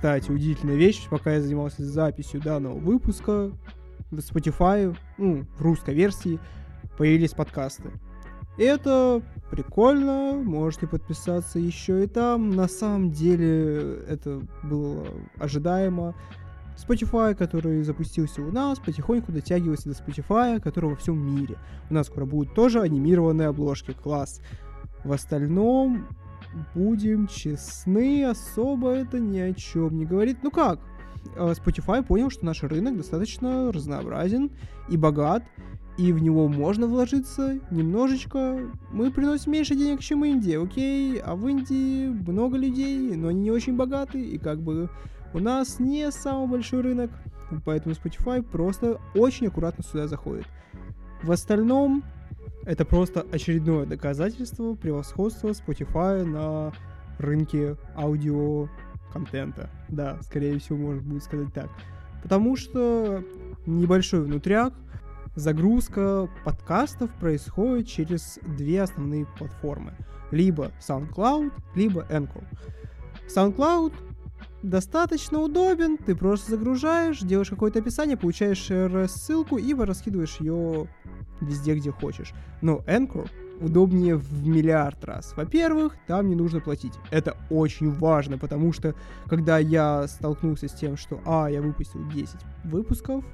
Кстати, 0.00 0.30
удивительная 0.30 0.76
вещь, 0.76 1.06
пока 1.10 1.34
я 1.34 1.42
занимался 1.42 1.84
записью 1.84 2.40
данного 2.40 2.78
выпуска, 2.78 3.50
в 4.10 4.14
Spotify, 4.14 4.96
ну, 5.18 5.44
в 5.58 5.60
русской 5.60 5.92
версии, 5.92 6.40
появились 6.96 7.34
подкасты. 7.34 7.90
Это 8.56 9.20
прикольно, 9.50 10.40
можете 10.42 10.86
подписаться 10.86 11.58
еще 11.58 12.02
и 12.02 12.06
там. 12.06 12.48
На 12.48 12.66
самом 12.66 13.10
деле 13.10 13.98
это 14.08 14.40
было 14.62 15.06
ожидаемо. 15.38 16.14
Spotify, 16.78 17.34
который 17.34 17.82
запустился 17.82 18.40
у 18.40 18.50
нас, 18.50 18.78
потихоньку 18.78 19.32
дотягивается 19.32 19.90
до 19.90 19.96
Spotify, 19.96 20.60
который 20.60 20.88
во 20.88 20.96
всем 20.96 21.18
мире. 21.18 21.58
У 21.90 21.94
нас 21.94 22.06
скоро 22.06 22.24
будут 22.24 22.54
тоже 22.54 22.80
анимированные 22.80 23.48
обложки, 23.48 23.92
класс. 23.92 24.40
В 25.04 25.12
остальном, 25.12 26.08
будем 26.74 27.26
честны, 27.26 28.24
особо 28.24 28.90
это 28.90 29.18
ни 29.18 29.38
о 29.38 29.52
чем 29.52 29.98
не 29.98 30.04
говорит. 30.04 30.38
Ну 30.42 30.50
как, 30.50 30.80
э, 31.36 31.52
Spotify 31.52 32.02
понял, 32.04 32.30
что 32.30 32.44
наш 32.44 32.62
рынок 32.62 32.96
достаточно 32.96 33.72
разнообразен 33.72 34.50
и 34.88 34.96
богат, 34.96 35.44
и 35.98 36.12
в 36.12 36.22
него 36.22 36.48
можно 36.48 36.86
вложиться 36.86 37.58
немножечко. 37.70 38.58
Мы 38.90 39.10
приносим 39.10 39.52
меньше 39.52 39.74
денег, 39.74 40.00
чем 40.00 40.24
Индия, 40.24 40.58
окей? 40.58 41.18
А 41.18 41.34
в 41.34 41.46
Индии 41.46 42.08
много 42.08 42.56
людей, 42.56 43.14
но 43.16 43.28
они 43.28 43.42
не 43.42 43.50
очень 43.50 43.76
богаты, 43.76 44.22
и 44.22 44.38
как 44.38 44.60
бы 44.60 44.88
у 45.34 45.38
нас 45.38 45.78
не 45.78 46.10
самый 46.10 46.48
большой 46.48 46.80
рынок, 46.80 47.10
поэтому 47.64 47.94
Spotify 47.94 48.42
просто 48.42 48.98
очень 49.14 49.48
аккуратно 49.48 49.84
сюда 49.84 50.08
заходит. 50.08 50.46
В 51.22 51.30
остальном, 51.32 52.02
это 52.64 52.85
просто 52.85 53.27
очередное 53.33 53.87
доказательство 53.87 54.75
превосходства 54.75 55.49
Spotify 55.49 56.25
на 56.25 56.73
рынке 57.18 57.77
аудио 57.96 58.68
контента. 59.12 59.70
Да, 59.88 60.18
скорее 60.23 60.59
всего, 60.59 60.79
можно 60.79 61.03
будет 61.03 61.25
сказать 61.25 61.53
так. 61.53 61.68
Потому 62.23 62.57
что 62.57 63.25
небольшой 63.66 64.23
внутряк, 64.23 64.75
загрузка 65.35 66.29
подкастов 66.44 67.11
происходит 67.14 67.88
через 67.88 68.38
две 68.46 68.83
основные 68.83 69.27
платформы. 69.38 69.94
Либо 70.31 70.70
SoundCloud, 70.81 71.53
либо 71.75 72.07
Anchor. 72.11 72.44
SoundCloud 73.35 73.92
достаточно 74.62 75.40
удобен, 75.40 75.96
ты 75.96 76.14
просто 76.14 76.53
загружаешь, 76.53 77.20
делаешь 77.20 77.51
какое-то 77.51 77.79
описание, 77.79 78.16
получаешь 78.16 79.11
ссылку 79.11 79.57
и 79.57 79.75
раскидываешь 79.75 80.37
ее 80.40 80.88
везде, 81.40 81.75
где 81.75 81.90
хочешь. 81.90 82.33
Но 82.61 82.83
Anchor 82.87 83.29
удобнее 83.61 84.16
в 84.16 84.46
миллиард 84.46 85.05
раз. 85.05 85.35
Во-первых, 85.37 85.96
там 86.07 86.29
не 86.29 86.35
нужно 86.35 86.61
платить. 86.61 86.94
Это 87.11 87.37
очень 87.51 87.90
важно, 87.92 88.38
потому 88.38 88.73
что 88.73 88.94
когда 89.27 89.59
я 89.59 90.09
столкнулся 90.09 90.68
с 90.68 90.73
тем, 90.73 90.96
что, 90.96 91.20
а, 91.27 91.49
я 91.49 91.61
выпустил 91.61 92.07
10 92.09 92.37
выпусков, 92.64 93.25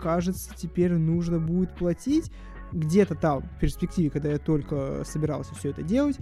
кажется, 0.00 0.50
теперь 0.56 0.92
нужно 0.94 1.38
будет 1.38 1.74
платить. 1.74 2.30
Где-то 2.72 3.14
там, 3.14 3.42
в 3.42 3.60
перспективе, 3.60 4.10
когда 4.10 4.28
я 4.28 4.38
только 4.38 5.02
собирался 5.04 5.54
все 5.54 5.70
это 5.70 5.82
делать, 5.82 6.18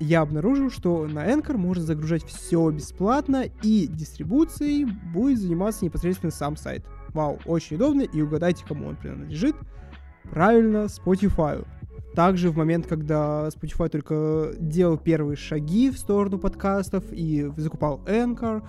я 0.00 0.20
обнаружил, 0.20 0.70
что 0.70 1.06
на 1.06 1.28
Anchor 1.30 1.56
можно 1.56 1.82
загружать 1.82 2.24
все 2.24 2.70
бесплатно, 2.70 3.44
и 3.62 3.86
дистрибуцией 3.86 4.84
будет 4.84 5.40
заниматься 5.40 5.84
непосредственно 5.84 6.30
сам 6.30 6.56
сайт. 6.56 6.84
Вау, 7.14 7.38
очень 7.46 7.76
удобно, 7.76 8.02
и 8.02 8.20
угадайте, 8.20 8.64
кому 8.66 8.88
он 8.88 8.96
принадлежит. 8.96 9.56
Правильно, 10.30 10.86
Spotify. 10.86 11.66
Также 12.14 12.50
в 12.50 12.56
момент, 12.56 12.86
когда 12.86 13.48
Spotify 13.48 13.88
только 13.88 14.52
делал 14.58 14.98
первые 14.98 15.36
шаги 15.36 15.90
в 15.90 15.98
сторону 15.98 16.38
подкастов 16.38 17.04
и 17.12 17.50
закупал 17.56 18.00
Anchor, 18.06 18.62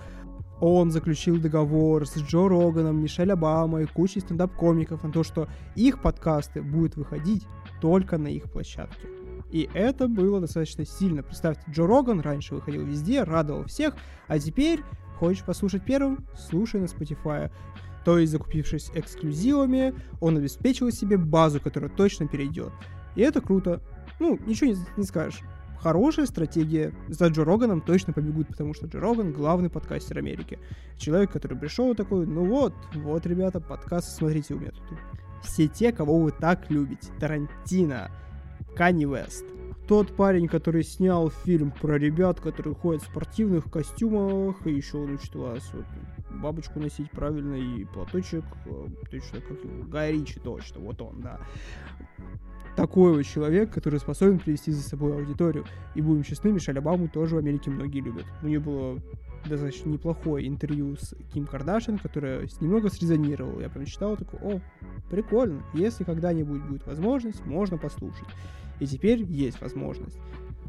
он 0.60 0.90
заключил 0.90 1.40
договор 1.40 2.06
с 2.06 2.16
Джо 2.16 2.48
Роганом, 2.48 3.02
Мишель 3.02 3.32
Обамой, 3.32 3.86
кучей 3.86 4.20
стендап-комиков 4.20 5.02
на 5.02 5.10
то, 5.10 5.22
что 5.22 5.48
их 5.74 6.02
подкасты 6.02 6.62
будут 6.62 6.96
выходить 6.96 7.46
только 7.80 8.18
на 8.18 8.28
их 8.28 8.50
площадке. 8.50 9.08
И 9.50 9.68
это 9.74 10.08
было 10.08 10.40
достаточно 10.40 10.84
сильно. 10.86 11.22
Представьте, 11.22 11.62
Джо 11.70 11.86
Роган 11.86 12.20
раньше 12.20 12.54
выходил 12.54 12.84
везде, 12.84 13.24
радовал 13.24 13.64
всех, 13.64 13.96
а 14.28 14.38
теперь 14.38 14.80
хочешь 15.18 15.44
послушать 15.44 15.84
первым? 15.84 16.24
Слушай 16.36 16.80
на 16.80 16.84
Spotify. 16.84 17.50
То 18.04 18.18
есть, 18.18 18.32
закупившись 18.32 18.90
эксклюзивами, 18.94 19.94
он 20.20 20.36
обеспечил 20.36 20.90
себе 20.90 21.18
базу, 21.18 21.60
которая 21.60 21.90
точно 21.90 22.28
перейдет. 22.28 22.72
И 23.16 23.22
это 23.22 23.40
круто. 23.40 23.80
Ну, 24.18 24.38
ничего 24.46 24.70
не, 24.70 24.76
не 24.96 25.04
скажешь. 25.04 25.40
Хорошая 25.80 26.26
стратегия. 26.26 26.94
За 27.08 27.28
Джо 27.28 27.44
Роганом 27.44 27.80
точно 27.80 28.12
побегут, 28.12 28.48
потому 28.48 28.74
что 28.74 28.86
Джо 28.86 29.00
Роган 29.00 29.32
главный 29.32 29.70
подкастер 29.70 30.18
Америки. 30.18 30.58
Человек, 30.96 31.32
который 31.32 31.58
пришел 31.58 31.94
такой, 31.94 32.26
ну 32.26 32.44
вот, 32.44 32.74
вот, 32.94 33.26
ребята, 33.26 33.60
подкаст, 33.60 34.16
смотрите, 34.16 34.54
у 34.54 34.58
меня 34.58 34.70
тут 34.70 34.98
все 35.42 35.68
те, 35.68 35.92
кого 35.92 36.20
вы 36.20 36.32
так 36.32 36.70
любите. 36.70 37.10
Тарантино, 37.18 38.10
Канни 38.74 39.04
Вест. 39.04 39.44
Тот 39.86 40.14
парень, 40.14 40.46
который 40.46 40.84
снял 40.84 41.30
фильм 41.30 41.72
про 41.72 41.98
ребят, 41.98 42.40
которые 42.40 42.74
ходят 42.74 43.02
в 43.02 43.06
спортивных 43.06 43.70
костюмах, 43.70 44.64
и 44.66 44.72
еще 44.72 44.98
он 44.98 45.14
учит 45.14 45.34
вас 45.34 45.68
вот, 45.72 45.84
бабочку 46.40 46.78
носить 46.78 47.10
правильно 47.10 47.54
и 47.54 47.84
платочек, 47.86 48.44
э, 48.66 48.86
точно 49.10 49.40
как 49.40 49.64
его, 49.64 49.84
Гай 49.88 50.12
Ричи, 50.12 50.38
точно, 50.38 50.80
вот 50.80 51.02
он, 51.02 51.20
да. 51.20 51.40
Такой 52.76 53.14
вот 53.14 53.22
человек, 53.24 53.72
который 53.72 53.98
способен 53.98 54.38
привести 54.38 54.70
за 54.70 54.82
собой 54.82 55.14
аудиторию. 55.16 55.64
И 55.96 56.00
будем 56.00 56.22
честны, 56.22 56.52
Мишель 56.52 56.78
Обаму 56.78 57.08
тоже 57.08 57.34
в 57.34 57.38
Америке 57.38 57.70
многие 57.70 58.00
любят. 58.00 58.26
У 58.42 58.46
нее 58.46 58.60
было 58.60 59.00
достаточно 59.48 59.90
неплохое 59.90 60.46
интервью 60.46 60.96
с 60.96 61.14
Ким 61.32 61.46
Кардашин, 61.46 61.98
которое 61.98 62.48
немного 62.60 62.88
срезонировало. 62.90 63.60
Я 63.60 63.68
прям 63.68 63.86
читал, 63.86 64.16
такой, 64.16 64.38
о, 64.40 64.60
прикольно, 65.10 65.62
если 65.74 66.04
когда-нибудь 66.04 66.62
будет 66.62 66.86
возможность, 66.86 67.44
можно 67.46 67.78
послушать. 67.78 68.26
И 68.80 68.86
теперь 68.86 69.22
есть 69.22 69.60
возможность. 69.60 70.18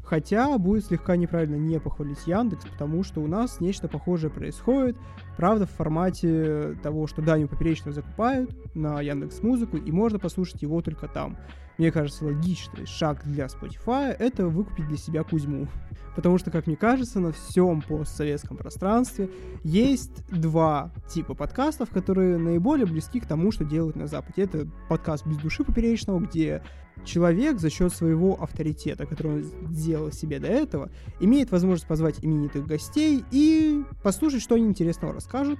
Хотя 0.04 0.58
будет 0.58 0.86
слегка 0.86 1.16
неправильно 1.16 1.56
не 1.56 1.80
похвалить 1.80 2.28
Яндекс, 2.28 2.66
потому 2.66 3.04
что 3.04 3.22
у 3.22 3.28
нас 3.28 3.62
нечто 3.62 3.88
похожее 3.88 4.30
происходит, 4.30 4.98
правда, 5.38 5.66
в 5.66 5.72
формате 5.72 6.78
того, 6.84 7.08
что 7.08 7.22
Даню 7.22 7.48
Поперечного 7.48 7.94
закупают 7.94 8.52
на 8.76 9.00
Яндекс 9.00 9.42
Музыку, 9.42 9.78
и 9.78 9.92
можно 9.92 10.20
послушать 10.20 10.64
его 10.64 10.82
только 10.82 11.08
там. 11.08 11.38
Мне 11.82 11.92
кажется, 11.92 12.26
логичный 12.26 12.86
шаг 12.86 13.24
для 13.26 13.48
Spotify— 13.48 14.16
это 14.20 14.46
выкупить 14.46 14.88
для 14.88 14.98
себя 14.98 15.24
Кузьму. 15.24 15.68
Потому 16.16 16.38
что, 16.38 16.52
как 16.52 16.68
мне 16.68 16.76
кажется, 16.76 17.20
на 17.20 17.32
всем 17.32 17.82
постсоветском 17.82 18.56
пространстве 18.56 19.32
есть 19.64 20.24
два 20.30 20.94
типа 21.10 21.34
подкастов, 21.34 21.90
которые 21.90 22.38
наиболее 22.38 22.86
близки 22.86 23.20
к 23.20 23.26
тому, 23.26 23.52
что 23.52 23.66
делают 23.66 23.96
на 23.96 24.06
Западе. 24.06 24.44
Это 24.44 24.68
подкаст 24.90 25.26
«Без 25.26 25.38
души 25.38 25.64
поперечного», 25.64 26.20
где 26.20 26.62
человек 27.04 27.60
за 27.60 27.72
счет 27.72 27.92
своего 27.92 28.40
авторитета, 28.40 29.08
который 29.08 29.38
он 29.38 29.44
сделал 29.74 30.12
себе 30.12 30.38
до 30.38 30.50
этого, 30.50 30.92
имеет 31.20 31.50
возможность 31.50 31.88
позвать 31.88 32.24
именитых 32.24 32.68
гостей 32.68 33.26
и 33.32 33.84
послушать, 34.04 34.44
что 34.44 34.54
они 34.54 34.68
интересного 34.68 35.14
расскажут. 35.14 35.58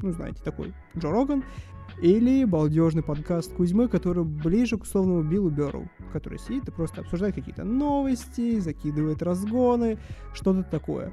Ну, 0.00 0.12
знаете, 0.12 0.40
такой 0.42 0.72
Джо 0.96 1.10
Роган. 1.10 1.44
Или 2.00 2.44
балдежный 2.44 3.02
подкаст 3.02 3.52
Кузьмы, 3.54 3.88
который 3.88 4.22
ближе 4.22 4.78
к 4.78 4.82
условному 4.82 5.22
Биллу 5.22 5.50
Беру, 5.50 5.88
который 6.12 6.38
сидит 6.38 6.68
и 6.68 6.70
просто 6.70 7.00
обсуждает 7.00 7.34
какие-то 7.34 7.64
новости, 7.64 8.60
закидывает 8.60 9.20
разгоны, 9.20 9.98
что-то 10.32 10.62
такое 10.62 11.12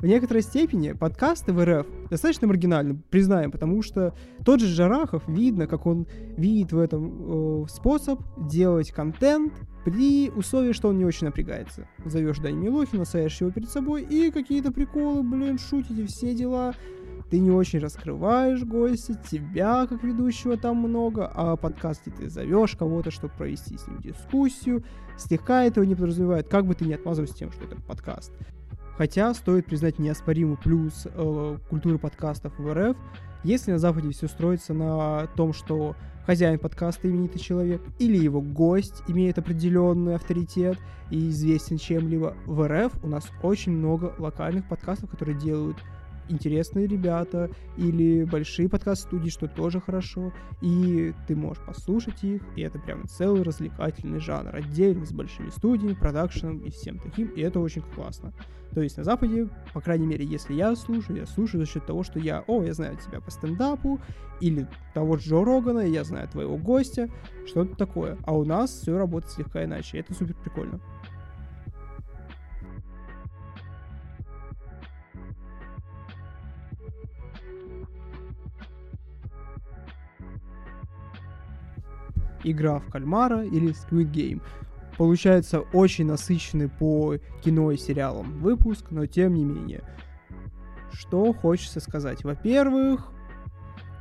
в 0.00 0.06
некоторой 0.06 0.42
степени 0.42 0.92
подкасты 0.92 1.52
в 1.52 1.62
РФ 1.62 1.86
достаточно 2.08 2.46
маргинальны, 2.46 3.00
признаем, 3.10 3.50
потому 3.50 3.82
что 3.82 4.14
тот 4.44 4.60
же 4.60 4.66
Жарахов, 4.66 5.22
видно, 5.28 5.66
как 5.66 5.86
он 5.86 6.06
видит 6.36 6.72
в 6.72 6.78
этом 6.78 7.64
э, 7.64 7.68
способ 7.68 8.20
делать 8.38 8.90
контент 8.92 9.52
при 9.84 10.30
условии, 10.30 10.72
что 10.72 10.88
он 10.88 10.98
не 10.98 11.04
очень 11.04 11.26
напрягается. 11.26 11.86
Зовешь 12.04 12.38
Дани 12.38 12.56
Милохина, 12.56 13.04
ставишь 13.04 13.40
его 13.40 13.50
перед 13.50 13.68
собой 13.68 14.02
и 14.02 14.30
какие-то 14.30 14.72
приколы, 14.72 15.22
блин, 15.22 15.58
шутите, 15.58 16.06
все 16.06 16.34
дела. 16.34 16.74
Ты 17.30 17.38
не 17.38 17.52
очень 17.52 17.78
раскрываешь 17.78 18.64
гостя, 18.64 19.14
тебя 19.14 19.86
как 19.86 20.02
ведущего 20.02 20.56
там 20.56 20.78
много, 20.78 21.30
а 21.32 21.56
подкасте 21.56 22.10
ты 22.10 22.28
зовешь 22.28 22.74
кого-то, 22.76 23.12
чтобы 23.12 23.32
провести 23.34 23.78
с 23.78 23.86
ним 23.86 24.00
дискуссию. 24.00 24.82
Слегка 25.16 25.64
этого 25.64 25.84
не 25.84 25.94
подразумевает, 25.94 26.48
как 26.48 26.66
бы 26.66 26.74
ты 26.74 26.84
не 26.84 26.94
отмазывался 26.94 27.34
тем, 27.34 27.52
что 27.52 27.64
это 27.64 27.76
подкаст. 27.82 28.32
Хотя 28.96 29.32
стоит 29.32 29.66
признать 29.66 29.98
неоспоримый 30.00 30.56
плюс 30.56 31.06
э, 31.06 31.58
культуры 31.70 31.98
подкастов 31.98 32.58
в 32.58 32.74
РФ, 32.74 32.96
если 33.44 33.70
на 33.70 33.78
Западе 33.78 34.10
все 34.10 34.26
строится 34.26 34.74
на 34.74 35.28
том, 35.36 35.52
что 35.52 35.94
хозяин 36.26 36.58
подкаста 36.58 37.08
именитый 37.08 37.40
человек, 37.40 37.80
или 37.98 38.18
его 38.18 38.40
гость 38.42 39.02
имеет 39.08 39.38
определенный 39.38 40.16
авторитет 40.16 40.78
и 41.10 41.30
известен 41.30 41.78
чем-либо, 41.78 42.36
в 42.44 42.66
РФ 42.66 42.92
у 43.04 43.08
нас 43.08 43.30
очень 43.42 43.72
много 43.72 44.14
локальных 44.18 44.68
подкастов, 44.68 45.10
которые 45.10 45.38
делают 45.38 45.78
интересные 46.30 46.86
ребята, 46.86 47.50
или 47.76 48.24
большие 48.24 48.68
подкаст-студии, 48.68 49.30
что 49.30 49.48
тоже 49.48 49.80
хорошо, 49.80 50.32
и 50.60 51.12
ты 51.26 51.36
можешь 51.36 51.62
послушать 51.64 52.22
их, 52.22 52.42
и 52.56 52.62
это 52.62 52.78
прям 52.78 53.06
целый 53.08 53.42
развлекательный 53.42 54.20
жанр, 54.20 54.54
отдельно 54.54 55.04
с 55.04 55.12
большими 55.12 55.50
студиями, 55.50 55.94
продакшеном 55.94 56.58
и 56.60 56.70
всем 56.70 56.98
таким, 56.98 57.28
и 57.28 57.40
это 57.40 57.60
очень 57.60 57.82
классно. 57.82 58.32
То 58.74 58.82
есть 58.82 58.96
на 58.96 59.04
Западе, 59.04 59.48
по 59.74 59.80
крайней 59.80 60.06
мере, 60.06 60.24
если 60.24 60.54
я 60.54 60.76
слушаю, 60.76 61.18
я 61.18 61.26
слушаю 61.26 61.64
за 61.64 61.70
счет 61.70 61.86
того, 61.86 62.04
что 62.04 62.20
я, 62.20 62.44
о, 62.46 62.62
я 62.62 62.72
знаю 62.72 62.96
тебя 62.96 63.20
по 63.20 63.30
стендапу, 63.30 64.00
или 64.40 64.68
того 64.94 65.16
Джо 65.16 65.44
Рогана, 65.44 65.80
я 65.80 66.04
знаю 66.04 66.28
твоего 66.28 66.56
гостя, 66.56 67.10
что-то 67.46 67.76
такое. 67.76 68.16
А 68.24 68.36
у 68.36 68.44
нас 68.44 68.70
все 68.70 68.96
работает 68.96 69.32
слегка 69.32 69.64
иначе, 69.64 69.96
и 69.96 70.00
это 70.00 70.14
супер 70.14 70.34
прикольно. 70.34 70.80
Игра 82.44 82.78
в 82.78 82.86
кальмара 82.86 83.44
или 83.44 83.70
Squid 83.70 84.10
Game. 84.10 84.42
Получается 84.96 85.60
очень 85.72 86.06
насыщенный 86.06 86.68
по 86.68 87.16
кино 87.42 87.70
и 87.72 87.76
сериалам 87.76 88.38
выпуск, 88.40 88.86
но 88.90 89.06
тем 89.06 89.34
не 89.34 89.44
менее. 89.44 89.82
Что 90.92 91.32
хочется 91.32 91.80
сказать? 91.80 92.24
Во-первых, 92.24 93.12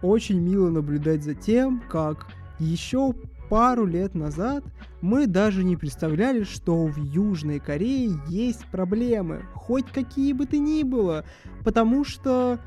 очень 0.01 0.39
мило 0.39 0.69
наблюдать 0.69 1.23
за 1.23 1.35
тем, 1.35 1.81
как 1.89 2.27
еще 2.59 3.13
пару 3.49 3.85
лет 3.85 4.15
назад 4.15 4.63
мы 5.01 5.27
даже 5.27 5.63
не 5.63 5.75
представляли, 5.75 6.43
что 6.43 6.85
в 6.85 6.97
Южной 6.97 7.59
Корее 7.59 8.11
есть 8.27 8.65
проблемы, 8.67 9.45
хоть 9.53 9.87
какие 9.87 10.33
бы 10.33 10.45
то 10.45 10.57
ни 10.57 10.83
было, 10.83 11.25
потому 11.63 12.03
что 12.03 12.59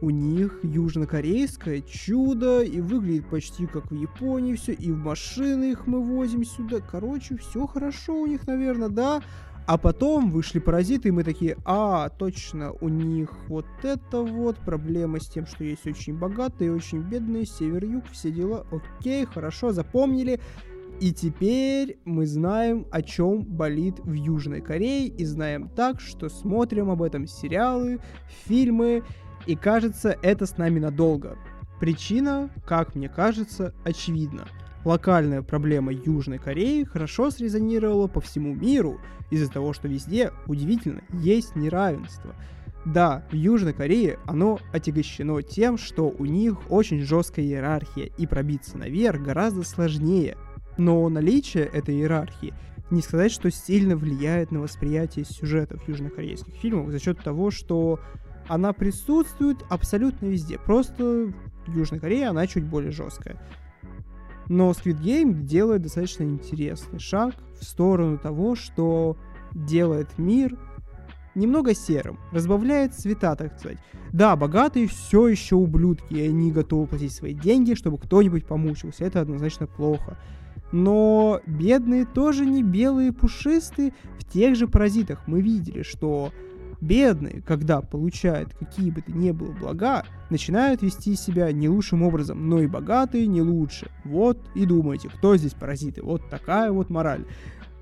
у 0.00 0.10
них 0.10 0.58
южнокорейское 0.62 1.82
чудо, 1.82 2.62
и 2.62 2.80
выглядит 2.80 3.28
почти 3.28 3.66
как 3.66 3.90
в 3.90 3.94
Японии 3.94 4.54
все, 4.54 4.72
и 4.72 4.90
в 4.90 4.98
машины 4.98 5.72
их 5.72 5.86
мы 5.86 6.02
возим 6.02 6.44
сюда. 6.44 6.78
Короче, 6.80 7.36
все 7.36 7.66
хорошо 7.66 8.14
у 8.14 8.26
них, 8.26 8.46
наверное, 8.46 8.88
да. 8.88 9.22
А 9.66 9.78
потом 9.78 10.32
вышли 10.32 10.58
паразиты, 10.58 11.08
и 11.08 11.12
мы 11.12 11.22
такие, 11.22 11.56
а, 11.64 12.08
точно, 12.08 12.72
у 12.80 12.88
них 12.88 13.30
вот 13.46 13.66
это 13.82 14.22
вот 14.22 14.56
проблема 14.56 15.20
с 15.20 15.28
тем, 15.28 15.46
что 15.46 15.62
есть 15.62 15.86
очень 15.86 16.18
богатые 16.18 16.74
очень 16.74 17.02
бедные, 17.02 17.46
север-юг, 17.46 18.04
все 18.10 18.32
дела, 18.32 18.66
окей, 18.72 19.26
хорошо, 19.26 19.70
запомнили. 19.70 20.40
И 21.00 21.12
теперь 21.12 21.98
мы 22.04 22.26
знаем, 22.26 22.86
о 22.90 23.00
чем 23.00 23.42
болит 23.42 24.00
в 24.00 24.12
Южной 24.12 24.60
Корее, 24.60 25.06
и 25.06 25.24
знаем 25.24 25.68
так, 25.68 26.00
что 26.00 26.28
смотрим 26.28 26.90
об 26.90 27.02
этом 27.02 27.26
сериалы, 27.26 28.00
фильмы, 28.46 29.04
и 29.46 29.56
кажется, 29.56 30.16
это 30.22 30.46
с 30.46 30.58
нами 30.58 30.78
надолго. 30.78 31.36
Причина, 31.80 32.50
как 32.66 32.94
мне 32.94 33.08
кажется, 33.08 33.74
очевидна. 33.84 34.46
Локальная 34.84 35.42
проблема 35.42 35.92
Южной 35.92 36.38
Кореи 36.38 36.84
хорошо 36.84 37.30
срезонировала 37.30 38.06
по 38.06 38.20
всему 38.20 38.54
миру 38.54 38.98
из-за 39.30 39.50
того, 39.50 39.72
что 39.72 39.88
везде, 39.88 40.32
удивительно, 40.46 41.02
есть 41.12 41.54
неравенство. 41.54 42.34
Да, 42.86 43.26
в 43.30 43.34
Южной 43.34 43.74
Корее 43.74 44.18
оно 44.26 44.58
отягощено 44.72 45.42
тем, 45.42 45.76
что 45.76 46.08
у 46.08 46.24
них 46.24 46.58
очень 46.70 47.02
жесткая 47.02 47.44
иерархия, 47.44 48.06
и 48.16 48.26
пробиться 48.26 48.78
наверх 48.78 49.22
гораздо 49.22 49.64
сложнее. 49.64 50.36
Но 50.78 51.06
наличие 51.10 51.64
этой 51.64 51.96
иерархии 51.96 52.54
не 52.90 53.02
сказать, 53.02 53.32
что 53.32 53.50
сильно 53.50 53.96
влияет 53.96 54.50
на 54.50 54.60
восприятие 54.60 55.24
сюжетов 55.24 55.86
южнокорейских 55.86 56.54
фильмов 56.54 56.90
за 56.90 56.98
счет 56.98 57.22
того, 57.22 57.50
что 57.50 58.00
она 58.50 58.72
присутствует 58.72 59.58
абсолютно 59.70 60.26
везде. 60.26 60.58
Просто 60.58 61.32
в 61.66 61.76
Южной 61.76 62.00
Корее 62.00 62.28
она 62.28 62.48
чуть 62.48 62.64
более 62.64 62.90
жесткая. 62.90 63.40
Но 64.48 64.72
Squid 64.72 65.00
Game 65.00 65.42
делает 65.42 65.82
достаточно 65.82 66.24
интересный 66.24 66.98
шаг 66.98 67.36
в 67.60 67.64
сторону 67.64 68.18
того, 68.18 68.56
что 68.56 69.16
делает 69.52 70.08
мир 70.18 70.58
немного 71.36 71.74
серым, 71.74 72.18
разбавляет 72.32 72.94
цвета, 72.94 73.36
так 73.36 73.56
сказать. 73.56 73.78
Да, 74.12 74.34
богатые 74.34 74.88
все 74.88 75.28
еще 75.28 75.54
ублюдки, 75.54 76.14
и 76.14 76.26
они 76.26 76.50
готовы 76.50 76.88
платить 76.88 77.12
свои 77.12 77.34
деньги, 77.34 77.74
чтобы 77.74 77.98
кто-нибудь 77.98 78.46
помучился. 78.46 79.04
Это 79.04 79.20
однозначно 79.20 79.68
плохо. 79.68 80.18
Но 80.72 81.40
бедные 81.46 82.04
тоже 82.04 82.44
не 82.44 82.64
белые 82.64 83.12
пушистые. 83.12 83.92
В 84.18 84.24
тех 84.24 84.56
же 84.56 84.66
паразитах 84.66 85.22
мы 85.28 85.40
видели, 85.40 85.82
что 85.82 86.32
Бедные, 86.80 87.42
когда 87.46 87.82
получают 87.82 88.54
какие 88.54 88.90
бы 88.90 89.02
то 89.02 89.12
ни 89.12 89.32
было 89.32 89.52
блага, 89.52 90.04
начинают 90.30 90.80
вести 90.82 91.14
себя 91.14 91.52
не 91.52 91.68
лучшим 91.68 92.02
образом, 92.02 92.48
но 92.48 92.60
и 92.60 92.66
богатые 92.66 93.26
не 93.26 93.42
лучше. 93.42 93.90
Вот 94.04 94.38
и 94.54 94.64
думайте, 94.64 95.10
кто 95.10 95.36
здесь 95.36 95.52
паразиты. 95.52 96.02
Вот 96.02 96.30
такая 96.30 96.72
вот 96.72 96.88
мораль. 96.88 97.26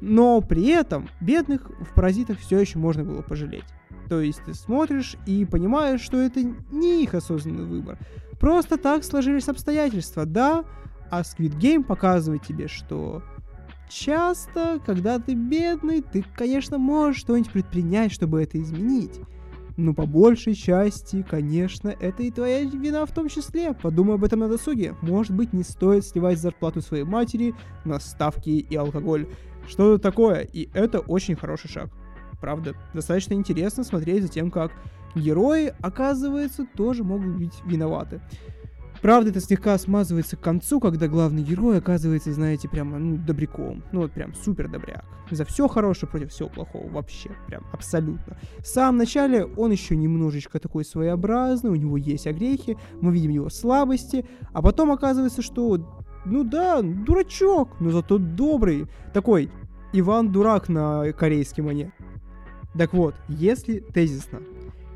Но 0.01 0.41
при 0.41 0.67
этом 0.69 1.09
бедных 1.21 1.71
в 1.81 1.95
паразитах 1.95 2.39
все 2.39 2.59
еще 2.59 2.79
можно 2.79 3.05
было 3.05 3.23
пожалеть. 3.23 3.65
То 4.09 4.21
есть 4.21 4.43
ты 4.45 4.55
смотришь 4.55 5.17
и 5.27 5.45
понимаешь, 5.45 6.01
что 6.01 6.17
это 6.19 6.43
не 6.43 7.03
их 7.03 7.15
осознанный 7.15 7.65
выбор. 7.65 7.99
Просто 8.41 8.79
так 8.79 9.05
сложились 9.05 9.49
обстоятельства, 9.49 10.25
да, 10.25 10.65
а 11.11 11.23
Squid 11.23 11.59
Game 11.59 11.85
показывает 11.85 12.45
тебе, 12.45 12.69
что 12.69 13.23
часто, 13.89 14.81
когда 14.85 15.19
ты 15.19 15.35
бедный, 15.35 16.03
ты, 16.03 16.25
конечно, 16.35 16.79
можешь 16.79 17.21
что-нибудь 17.21 17.51
предпринять, 17.51 18.13
чтобы 18.13 18.43
это 18.43 18.61
изменить. 18.61 19.21
Но 19.77 19.95
по 19.95 20.07
большей 20.07 20.55
части, 20.55 21.25
конечно, 21.29 21.89
это 21.89 22.25
и 22.25 22.33
твоя 22.33 22.65
вина 22.65 23.07
в 23.07 23.13
том 23.13 23.29
числе. 23.29 23.75
Подумай 23.75 24.17
об 24.17 24.25
этом 24.25 24.41
на 24.41 24.49
досуге. 24.49 24.97
Может 25.03 25.37
быть, 25.37 25.53
не 25.53 25.63
стоит 25.63 26.05
сливать 26.05 26.41
зарплату 26.41 26.81
своей 26.81 27.05
матери 27.05 27.55
на 27.85 28.01
ставки 28.01 28.51
и 28.51 28.75
алкоголь. 28.75 29.29
Что-то 29.69 30.03
такое. 30.03 30.41
И 30.53 30.69
это 30.75 30.99
очень 30.99 31.37
хороший 31.37 31.69
шаг. 31.69 31.91
Правда, 32.41 32.75
достаточно 32.93 33.35
интересно 33.35 33.85
смотреть 33.85 34.23
за 34.23 34.29
тем, 34.29 34.51
как 34.51 34.73
герои, 35.15 35.73
оказывается, 35.81 36.67
тоже 36.77 37.05
могут 37.05 37.37
быть 37.37 37.55
виноваты. 37.65 38.21
Правда, 39.03 39.31
это 39.31 39.41
слегка 39.41 39.79
смазывается 39.79 40.37
к 40.37 40.41
концу, 40.41 40.81
когда 40.81 41.07
главный 41.07 41.43
герой 41.43 41.79
оказывается, 41.79 42.33
знаете, 42.33 42.69
прямо, 42.69 42.99
ну, 42.99 43.17
добряком. 43.17 43.85
Ну, 43.93 44.01
вот 44.01 44.13
прям 44.13 44.35
супер 44.35 44.69
добряк. 44.69 45.05
За 45.31 45.45
все 45.45 45.69
хорошее 45.69 46.11
против 46.11 46.31
всего 46.31 46.49
плохого. 46.49 46.89
Вообще, 46.91 47.31
прям 47.47 47.65
абсолютно. 47.73 48.39
В 48.59 48.67
самом 48.67 48.99
начале 48.99 49.45
он 49.45 49.71
еще 49.71 49.97
немножечко 49.97 50.59
такой 50.59 50.85
своеобразный, 50.85 51.71
у 51.71 51.77
него 51.77 51.97
есть 51.97 52.27
огрехи, 52.27 52.77
мы 53.01 53.13
видим 53.13 53.31
его 53.31 53.51
слабости, 53.51 54.27
а 54.53 54.63
потом 54.63 54.91
оказывается, 54.91 55.43
что, 55.43 55.79
ну 56.25 56.43
да, 56.43 56.83
дурачок, 56.83 57.81
но 57.81 57.91
зато 57.91 58.19
добрый. 58.19 58.87
Такой 59.15 59.51
Иван 59.93 60.33
Дурак 60.33 60.69
на 60.69 61.13
корейский 61.13 61.63
манер. 61.63 61.93
Так 62.77 62.93
вот, 62.93 63.15
если 63.29 63.81
тезисно, 63.81 64.41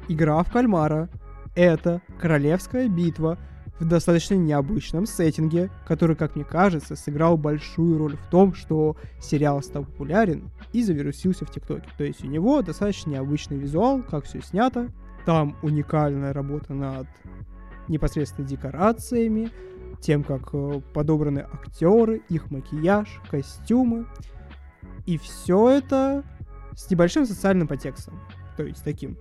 игра 0.09 0.43
в 0.43 0.51
кальмара— 0.51 1.09
это 1.55 2.03
королевская 2.19 2.89
битва— 2.89 3.39
в 3.83 3.89
достаточно 3.89 4.35
необычном 4.35 5.07
сеттинге, 5.07 5.71
который, 5.87 6.15
как 6.15 6.37
мне 6.37 6.45
кажется, 6.45 6.95
сыграл 6.95 7.37
большую 7.37 7.99
роль 7.99 8.17
в 8.17 8.27
том, 8.29 8.55
что 8.55 8.97
сериал 9.21 9.61
стал 9.61 9.85
популярен 9.85 10.51
и 10.73 10.83
завирусился 10.83 11.45
в 11.45 11.51
ТикТоке. 11.51 11.89
То 11.99 12.05
есть 12.05 12.25
у 12.25 12.29
него 12.29 12.63
достаточно 12.63 13.11
необычный 13.11 13.59
визуал, 13.59 14.03
как 14.03 14.25
все 14.25 14.41
снято. 14.41 14.89
Там 15.27 15.57
уникальная 15.63 16.33
работа 16.33 16.75
над 16.75 17.09
непосредственно 17.89 18.47
декорациями, 18.47 19.51
тем, 20.01 20.23
как 20.23 20.51
э, 20.53 20.81
подобраны 20.95 21.41
актеры, 21.41 22.23
их 22.29 22.51
макияж, 22.51 23.21
костюмы. 23.31 24.07
И 25.07 25.19
все 25.19 25.69
это 25.69 26.25
с 26.77 26.89
небольшим 26.89 27.27
социальным 27.27 27.67
подтекстом. 27.67 28.21
То 28.57 28.63
есть 28.63 28.85
таким 28.85 29.17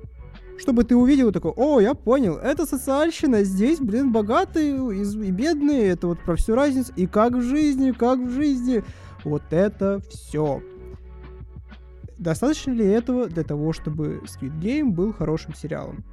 чтобы 0.61 0.83
ты 0.83 0.95
увидел 0.95 1.31
такой, 1.31 1.51
о, 1.55 1.79
я 1.79 1.93
понял, 1.95 2.37
это 2.37 2.65
социальщина, 2.65 3.43
здесь, 3.43 3.79
блин, 3.79 4.11
богатые 4.11 4.75
и 4.75 5.31
бедные, 5.31 5.87
это 5.87 6.07
вот 6.07 6.19
про 6.19 6.35
всю 6.35 6.55
разницу, 6.55 6.93
и 6.95 7.07
как 7.07 7.33
в 7.33 7.41
жизни, 7.41 7.91
как 7.91 8.19
в 8.19 8.29
жизни, 8.29 8.83
вот 9.23 9.41
это 9.49 10.01
все. 10.09 10.61
Достаточно 12.17 12.71
ли 12.71 12.85
этого 12.85 13.27
для 13.27 13.43
того, 13.43 13.73
чтобы 13.73 14.21
Squid 14.25 14.59
Game 14.59 14.91
был 14.91 15.11
хорошим 15.11 15.55
сериалом? 15.55 16.05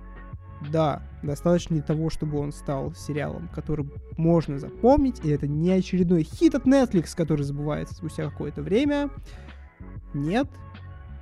Да, 0.73 1.03
достаточно 1.23 1.75
ли 1.75 1.83
того, 1.83 2.09
чтобы 2.09 2.39
он 2.39 2.51
стал 2.51 2.95
сериалом, 2.95 3.49
который 3.55 3.89
можно 4.17 4.59
запомнить, 4.59 5.21
и 5.25 5.29
это 5.29 5.47
не 5.47 5.71
очередной 5.71 6.23
хит 6.25 6.55
от 6.55 6.65
Netflix, 6.65 7.15
который 7.15 7.43
забывается 7.43 7.95
спустя 7.95 8.25
какое-то 8.25 8.63
время? 8.63 9.11
Нет. 10.15 10.49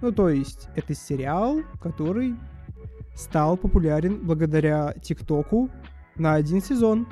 Ну, 0.01 0.13
то 0.13 0.29
есть, 0.29 0.69
это 0.77 0.95
сериал, 0.95 1.63
который 1.83 2.37
стал 3.17 3.57
популярен 3.57 4.21
благодаря 4.23 4.95
ТикТоку 5.03 5.69
на 6.15 6.35
один 6.35 6.63
сезон. 6.63 7.07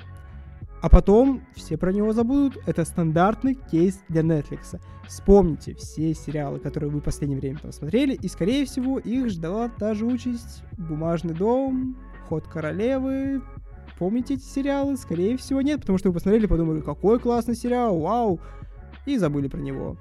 А 0.80 0.88
потом 0.88 1.42
все 1.54 1.78
про 1.78 1.92
него 1.92 2.12
забудут. 2.12 2.58
Это 2.66 2.84
стандартный 2.84 3.54
кейс 3.54 4.00
для 4.08 4.20
Netflix. 4.20 4.78
Вспомните 5.08 5.74
все 5.74 6.14
сериалы, 6.14 6.60
которые 6.60 6.90
вы 6.90 7.00
в 7.00 7.04
последнее 7.04 7.40
время 7.40 7.58
посмотрели, 7.58 8.14
и, 8.14 8.28
скорее 8.28 8.66
всего, 8.66 8.98
их 8.98 9.30
ждала 9.30 9.70
та 9.70 9.94
же 9.94 10.04
участь. 10.04 10.62
«Бумажный 10.76 11.34
дом», 11.34 11.96
Ход 12.28 12.46
королевы. 12.48 13.42
Помните 13.98 14.34
эти 14.34 14.42
сериалы? 14.42 14.96
Скорее 14.96 15.36
всего, 15.36 15.60
нет, 15.60 15.80
потому 15.80 15.98
что 15.98 16.08
вы 16.08 16.14
посмотрели, 16.14 16.46
подумали, 16.46 16.80
какой 16.80 17.20
классный 17.20 17.54
сериал, 17.54 17.98
вау, 18.00 18.40
и 19.06 19.18
забыли 19.18 19.48
про 19.48 19.60
него. 19.60 19.96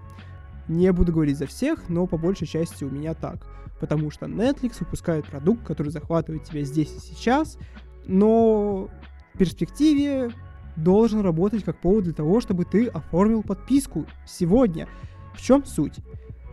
Не 0.67 0.91
буду 0.93 1.11
говорить 1.11 1.37
за 1.37 1.45
всех, 1.45 1.89
но 1.89 2.07
по 2.07 2.17
большей 2.17 2.47
части 2.47 2.83
у 2.85 2.89
меня 2.89 3.13
так. 3.13 3.45
Потому 3.83 4.11
что 4.11 4.27
Netflix 4.27 4.77
выпускает 4.79 5.25
продукт, 5.25 5.67
который 5.67 5.89
захватывает 5.89 6.45
тебя 6.45 6.61
здесь 6.61 6.89
и 6.95 6.99
сейчас, 6.99 7.57
но 8.05 8.87
в 9.33 9.37
перспективе 9.37 10.31
должен 10.77 11.19
работать 11.19 11.65
как 11.65 11.81
повод 11.81 12.05
для 12.05 12.13
того, 12.13 12.39
чтобы 12.39 12.63
ты 12.63 12.87
оформил 12.87 13.43
подписку 13.43 14.05
сегодня. 14.25 14.87
В 15.33 15.41
чем 15.41 15.65
суть? 15.65 15.95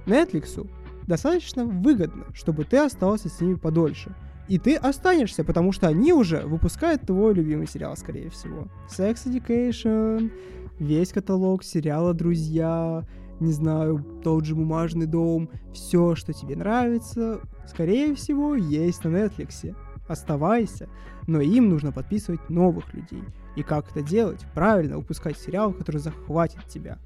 Netflix 0.07 0.69
достаточно 1.07 1.65
выгодно, 1.65 2.25
чтобы 2.35 2.65
ты 2.65 2.79
остался 2.79 3.29
с 3.29 3.41
ними 3.41 3.55
подольше. 3.55 4.13
И 4.49 4.59
ты 4.59 4.75
останешься, 4.75 5.45
потому 5.45 5.71
что 5.71 5.87
они 5.87 6.13
уже 6.13 6.41
выпускают 6.41 7.03
твой 7.03 7.33
любимый 7.35 7.69
сериал, 7.69 7.97
скорее 7.97 8.31
всего. 8.31 8.67
Sex 8.89 9.27
Education, 9.27 10.33
весь 10.81 11.13
каталог 11.13 11.63
сериала 11.63 12.13
«Друзья», 12.13 13.05
не 13.41 13.53
знаю, 13.53 14.05
тот 14.23 14.45
же 14.45 14.55
«Бумажный 14.55 15.07
дом», 15.07 15.51
все, 15.73 16.15
что 16.15 16.33
тебе 16.33 16.57
нравится, 16.57 17.41
скорее 17.67 18.15
всего, 18.15 18.55
есть 18.55 19.05
на 19.05 19.09
Netflix. 19.09 19.75
Оставайся, 20.09 20.89
но 21.27 21.41
им 21.41 21.69
нужно 21.69 21.93
подписывать 21.93 22.49
новых 22.51 22.93
людей. 22.95 23.23
И 23.57 23.63
как 23.63 23.91
это 23.91 24.03
делать? 24.03 24.45
Правильно, 24.55 24.99
выпускать 24.99 25.39
сериал, 25.39 25.73
который 25.73 25.99
захватит 25.99 26.67
тебя. 26.67 26.99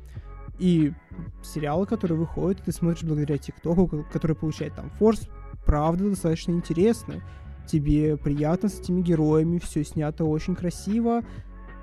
И 0.58 0.92
сериалы, 1.42 1.86
которые 1.86 2.18
выходят, 2.18 2.62
ты 2.62 2.72
смотришь 2.72 3.02
благодаря 3.02 3.38
ТикТоку, 3.38 4.04
который 4.12 4.36
получает 4.36 4.74
там 4.74 4.90
форс, 4.90 5.28
правда 5.66 6.10
достаточно 6.10 6.52
интересно. 6.52 7.22
Тебе 7.66 8.16
приятно 8.16 8.68
с 8.68 8.78
этими 8.78 9.00
героями, 9.00 9.58
все 9.58 9.84
снято 9.84 10.24
очень 10.24 10.54
красиво, 10.54 11.22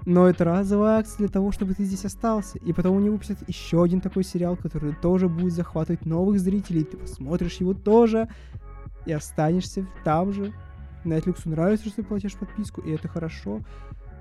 но 0.06 0.28
это 0.28 0.44
разовая 0.46 1.00
акция 1.00 1.20
для 1.20 1.28
того, 1.28 1.52
чтобы 1.52 1.74
ты 1.74 1.84
здесь 1.84 2.06
остался. 2.06 2.58
И 2.60 2.74
потом 2.74 2.98
они 2.98 3.10
выпустят 3.10 3.38
еще 3.48 3.84
один 3.84 4.02
такой 4.02 4.24
сериал, 4.24 4.58
который 4.58 4.96
тоже 4.96 5.28
будет 5.30 5.54
захватывать 5.54 6.06
новых 6.06 6.40
зрителей. 6.40 6.84
Ты 6.84 6.98
посмотришь 6.98 7.58
его 7.58 7.74
тоже 7.74 8.30
и 9.06 9.12
останешься 9.12 9.86
там 10.04 10.34
же. 10.34 10.54
Netflix 11.04 11.42
нравится, 11.46 11.88
что 11.88 11.98
ты 11.98 12.04
платишь 12.04 12.36
подписку, 12.36 12.82
и 12.82 12.92
это 12.92 13.08
хорошо. 13.08 13.62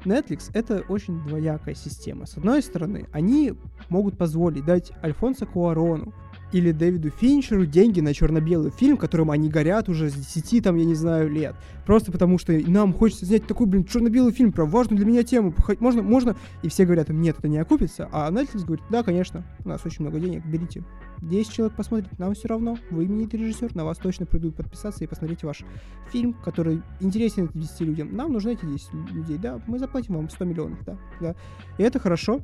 Netflix— 0.05 0.51
это 0.55 0.83
очень 0.89 1.23
двоякая 1.27 1.75
система. 1.75 2.27
С 2.27 2.37
одной 2.39 2.63
стороны, 2.63 3.07
они 3.13 3.55
могут 3.91 4.17
позволить 4.17 4.65
дать 4.65 4.93
Альфонсо 5.03 5.45
Куарону 5.45 6.15
или 6.53 6.73
Дэвиду 6.73 7.11
Финчеру 7.11 7.67
деньги 7.67 8.01
на 8.01 8.13
черно-белый 8.13 8.71
фильм, 8.71 8.97
которым 8.97 9.31
они 9.31 9.49
горят 9.49 9.89
уже 9.89 10.11
с 10.11 10.15
10, 10.15 10.65
там, 10.65 10.77
я 10.77 10.85
не 10.85 10.95
знаю, 10.95 11.31
лет. 11.31 11.55
Просто 11.87 12.13
потому 12.13 12.39
что 12.39 12.53
нам 12.69 12.93
хочется 12.93 13.27
снять 13.27 13.47
такой, 13.47 13.67
блин, 13.67 13.85
черно-белый 13.85 14.33
фильм 14.33 14.53
про 14.53 14.65
важную 14.65 14.97
для 14.99 15.07
меня 15.07 15.23
тему. 15.23 15.55
Можно, 15.81 16.03
можно? 16.03 16.37
И 16.63 16.69
все 16.69 16.85
говорят 16.85 17.11
им, 17.11 17.21
нет, 17.21 17.37
это 17.39 17.49
не 17.49 17.59
окупится. 17.59 18.09
А 18.13 18.31
Netflix 18.31 18.65
говорит, 18.65 18.85
да, 18.91 19.03
конечно, 19.03 19.45
у 19.65 19.69
нас 19.69 19.85
очень 19.85 20.03
много 20.03 20.19
денег, 20.19 20.45
берите. 20.45 20.85
10 21.23 21.53
человек 21.53 21.77
посмотрит, 21.77 22.19
нам 22.19 22.35
все 22.35 22.49
равно. 22.49 22.79
Вы 22.91 23.05
именитый 23.05 23.41
режиссер, 23.41 23.75
на 23.75 23.85
вас 23.85 23.99
точно 23.99 24.27
придут 24.27 24.57
подписаться 24.57 25.05
и 25.05 25.07
посмотреть 25.07 25.43
ваш 25.43 25.65
фильм, 26.11 26.33
который 26.33 26.83
интересен 27.01 27.45
этим 27.45 27.61
10 27.61 27.81
людям. 27.81 28.17
Нам 28.17 28.33
нужны 28.33 28.53
эти 28.53 28.65
10 28.65 28.95
людей, 29.13 29.39
да, 29.39 29.61
мы 29.67 29.79
заплатим 29.79 30.15
вам 30.15 30.31
100 30.31 30.45
миллионов, 30.45 30.85
да, 30.85 30.97
да. 31.21 31.35
И 31.79 31.83
это 31.83 31.99
хорошо, 31.99 32.41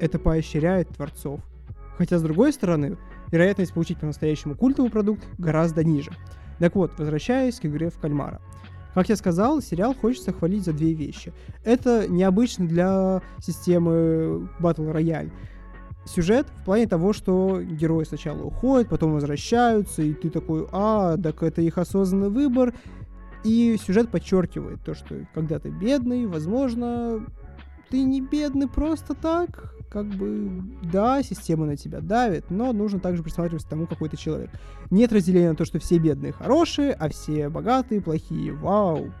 это 0.00 0.18
поощряет 0.18 0.88
творцов. 0.88 1.40
Хотя, 1.96 2.18
с 2.18 2.22
другой 2.22 2.52
стороны, 2.52 2.96
вероятность 3.30 3.72
получить 3.74 3.98
по-настоящему 3.98 4.54
культовый 4.54 4.90
продукт 4.90 5.24
гораздо 5.38 5.84
ниже. 5.84 6.12
Так 6.58 6.74
вот, 6.76 6.92
возвращаясь 6.98 7.60
к 7.60 7.66
игре 7.66 7.90
в 7.90 7.98
кальмара. 7.98 8.40
Как 8.94 9.08
я 9.08 9.16
сказал, 9.16 9.60
сериал 9.60 9.94
хочется 9.94 10.32
хвалить 10.32 10.64
за 10.64 10.72
две 10.72 10.92
вещи. 10.92 11.32
Это 11.64 12.06
необычно 12.08 12.66
для 12.66 13.22
системы 13.40 14.48
Battle 14.60 14.92
Royale. 14.92 15.32
Сюжет 16.06 16.46
в 16.60 16.64
плане 16.64 16.86
того, 16.86 17.12
что 17.12 17.60
герои 17.60 18.04
сначала 18.04 18.42
уходят, 18.42 18.88
потом 18.88 19.14
возвращаются, 19.14 20.02
и 20.02 20.12
ты 20.12 20.30
такой, 20.30 20.68
а, 20.70 21.16
так 21.16 21.42
это 21.42 21.60
их 21.62 21.78
осознанный 21.78 22.28
выбор. 22.28 22.72
И 23.42 23.76
сюжет 23.84 24.10
подчеркивает 24.10 24.82
то, 24.84 24.94
что 24.94 25.26
когда 25.34 25.58
ты 25.58 25.70
бедный, 25.70 26.26
возможно, 26.26 27.26
ты 27.90 28.02
не 28.02 28.20
бедный 28.20 28.68
просто 28.68 29.14
так, 29.14 29.73
как 29.94 30.06
бы, 30.06 30.60
да, 30.92 31.22
система 31.22 31.66
на 31.66 31.76
тебя 31.76 32.00
давит, 32.00 32.50
но 32.50 32.72
нужно 32.72 32.98
также 32.98 33.22
присматриваться 33.22 33.68
к 33.68 33.70
тому, 33.70 33.86
какой 33.86 34.08
ты 34.08 34.16
человек. 34.16 34.50
Нет 34.90 35.12
разделения 35.12 35.50
на 35.50 35.54
то, 35.54 35.64
что 35.64 35.78
все 35.78 35.98
бедные 35.98 36.32
хорошие, 36.32 36.92
а 36.94 37.08
все 37.10 37.48
богатые 37.48 38.00
плохие. 38.00 38.52
Вау. 38.52 39.12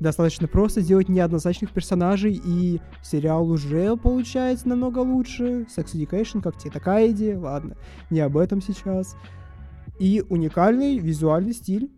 Достаточно 0.00 0.48
просто 0.48 0.82
сделать 0.82 1.08
неоднозначных 1.08 1.70
персонажей, 1.70 2.38
и 2.44 2.82
сериал 3.02 3.48
уже 3.48 3.96
получается 3.96 4.68
намного 4.68 4.98
лучше. 4.98 5.66
Sex 5.74 5.94
Education, 5.94 6.42
как 6.42 6.58
тебе 6.58 6.70
такая 6.70 7.10
идея? 7.12 7.38
Ладно, 7.38 7.78
не 8.10 8.20
об 8.20 8.36
этом 8.36 8.60
сейчас. 8.60 9.16
И 9.98 10.22
уникальный 10.28 10.98
визуальный 10.98 11.54
стиль. 11.54 11.90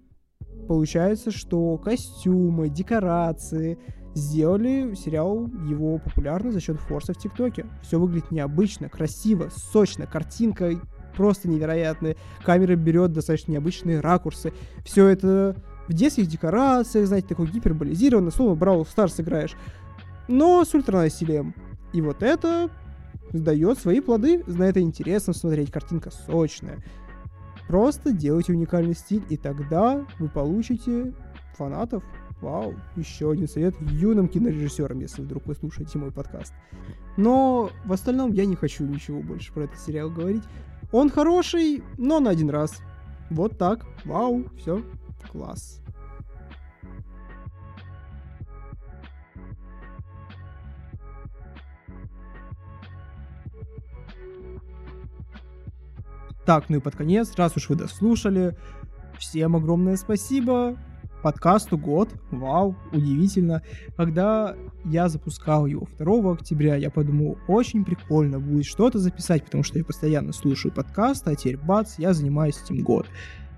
Получается, 0.68 1.32
что 1.32 1.78
костюмы, 1.78 2.68
декорации, 2.68 3.76
сделали 4.14 4.94
сериал 4.94 5.48
его 5.68 5.98
популярный 5.98 6.52
за 6.52 6.60
счет 6.60 6.80
форса 6.80 7.12
в 7.12 7.18
ТикТоке. 7.18 7.66
Все 7.82 7.98
выглядит 7.98 8.30
необычно, 8.30 8.88
красиво, 8.88 9.50
сочно, 9.72 10.06
картинка 10.06 10.80
просто 11.16 11.48
невероятная, 11.48 12.16
камера 12.42 12.74
берет 12.76 13.12
достаточно 13.12 13.52
необычные 13.52 14.00
ракурсы. 14.00 14.52
Все 14.84 15.06
это 15.08 15.56
в 15.88 15.92
детских 15.92 16.26
декорациях, 16.26 17.06
знаете, 17.06 17.28
такой 17.28 17.46
гиперболизированно, 17.46 18.30
словно 18.30 18.58
Brawl 18.58 18.86
Stars 18.86 19.20
играешь, 19.22 19.54
но 20.28 20.64
с 20.64 20.74
ультранасилием. 20.74 21.54
И 21.92 22.00
вот 22.00 22.22
это 22.22 22.70
дает 23.32 23.78
свои 23.78 24.00
плоды, 24.00 24.42
на 24.46 24.64
это 24.64 24.80
интересно 24.80 25.32
смотреть, 25.32 25.70
картинка 25.70 26.10
сочная. 26.10 26.82
Просто 27.68 28.12
делайте 28.12 28.52
уникальный 28.52 28.94
стиль, 28.94 29.24
и 29.28 29.36
тогда 29.36 30.04
вы 30.18 30.28
получите 30.28 31.12
фанатов, 31.56 32.02
Вау, 32.44 32.74
еще 32.94 33.30
один 33.30 33.48
совет 33.48 33.74
юным 33.80 34.28
кинорежиссерам, 34.28 35.00
если 35.00 35.22
вдруг 35.22 35.46
вы 35.46 35.54
слушаете 35.54 35.96
мой 35.96 36.12
подкаст. 36.12 36.52
Но 37.16 37.70
в 37.86 37.92
остальном 37.94 38.32
я 38.32 38.44
не 38.44 38.54
хочу 38.54 38.84
ничего 38.84 39.22
больше 39.22 39.50
про 39.50 39.62
этот 39.62 39.78
сериал 39.78 40.10
говорить. 40.10 40.42
Он 40.92 41.08
хороший, 41.08 41.82
но 41.96 42.20
на 42.20 42.28
один 42.28 42.50
раз. 42.50 42.82
Вот 43.30 43.56
так. 43.56 43.86
Вау, 44.04 44.44
все, 44.58 44.84
класс. 45.32 45.80
Так, 56.44 56.68
ну 56.68 56.76
и 56.76 56.80
под 56.80 56.94
конец, 56.94 57.34
раз 57.36 57.56
уж 57.56 57.70
вы 57.70 57.76
дослушали, 57.76 58.54
всем 59.18 59.56
огромное 59.56 59.96
спасибо 59.96 60.76
подкасту 61.24 61.78
год. 61.78 62.10
Вау, 62.30 62.76
удивительно. 62.92 63.62
Когда 63.96 64.54
я 64.84 65.08
запускал 65.08 65.64
его 65.64 65.88
2 65.98 66.32
октября, 66.32 66.76
я 66.76 66.90
подумал, 66.90 67.38
очень 67.48 67.82
прикольно 67.82 68.38
будет 68.38 68.66
что-то 68.66 68.98
записать, 68.98 69.42
потому 69.42 69.64
что 69.64 69.78
я 69.78 69.86
постоянно 69.86 70.34
слушаю 70.34 70.70
подкасты, 70.70 71.30
а 71.30 71.34
теперь 71.34 71.56
бац, 71.56 71.94
я 71.96 72.12
занимаюсь 72.12 72.60
этим 72.62 72.84
год. 72.84 73.06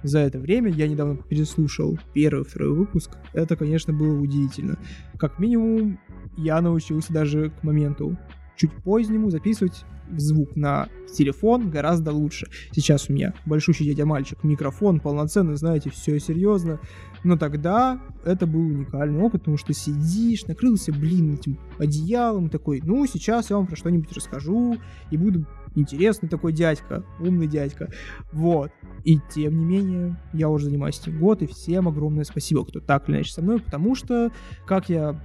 За 0.05 0.21
это 0.21 0.39
время 0.39 0.71
я 0.71 0.87
недавно 0.87 1.17
переслушал 1.17 1.99
первый 2.15 2.45
второй 2.45 2.73
выпуск. 2.73 3.19
Это, 3.33 3.57
конечно, 3.57 3.93
было 3.93 4.17
удивительно. 4.17 4.79
Как 5.19 5.41
минимум, 5.41 5.99
я 6.37 6.61
научился 6.61 7.13
даже 7.13 7.51
к 7.51 7.65
моменту 7.65 8.17
чуть 8.57 8.73
позднему 8.73 9.31
записывать 9.31 9.85
звук 10.17 10.57
на 10.57 10.89
телефон 11.13 11.71
гораздо 11.71 12.13
лучше. 12.13 12.49
Сейчас 12.73 13.09
у 13.09 13.13
меня 13.13 13.35
большущий 13.45 13.87
дядя 13.87 14.07
мальчик, 14.07 14.43
микрофон 14.45 15.01
полноценный, 15.01 15.57
знаете, 15.57 15.91
все 15.91 16.19
серьезно. 16.21 16.81
Но 17.25 17.37
тогда 17.37 18.01
это 18.25 18.47
был 18.47 18.61
уникальный 18.61 19.21
опыт, 19.21 19.43
потому 19.43 19.57
что 19.57 19.73
сидишь, 19.73 20.47
накрылся, 20.47 20.93
блин, 20.93 21.35
этим 21.35 21.59
одеялом, 21.79 22.51
такой, 22.51 22.81
ну, 22.85 23.05
сейчас 23.07 23.51
я 23.51 23.57
вам 23.57 23.67
про 23.67 23.77
что-нибудь 23.77 24.13
расскажу, 24.13 24.77
и 25.11 25.17
буду 25.17 25.45
интересный 25.75 26.29
такой 26.29 26.53
дядька, 26.53 27.05
умный 27.19 27.49
дядька. 27.49 27.91
Вот. 28.33 28.71
И 29.05 29.19
тем 29.35 29.59
не 29.59 29.65
менее, 29.65 30.21
я 30.33 30.49
уже 30.49 30.67
занимаюсь 30.67 31.01
этим 31.01 31.19
год, 31.19 31.43
и 31.43 31.47
всем 31.47 31.89
огромное 31.89 32.25
спасибо, 32.25 32.65
кто 32.65 32.81
так 32.81 33.09
или 33.09 33.17
иначе 33.17 33.33
со 33.33 33.43
мной, 33.43 33.61
потому 33.61 33.95
что, 33.95 34.31
как 34.67 34.89
я 34.89 35.21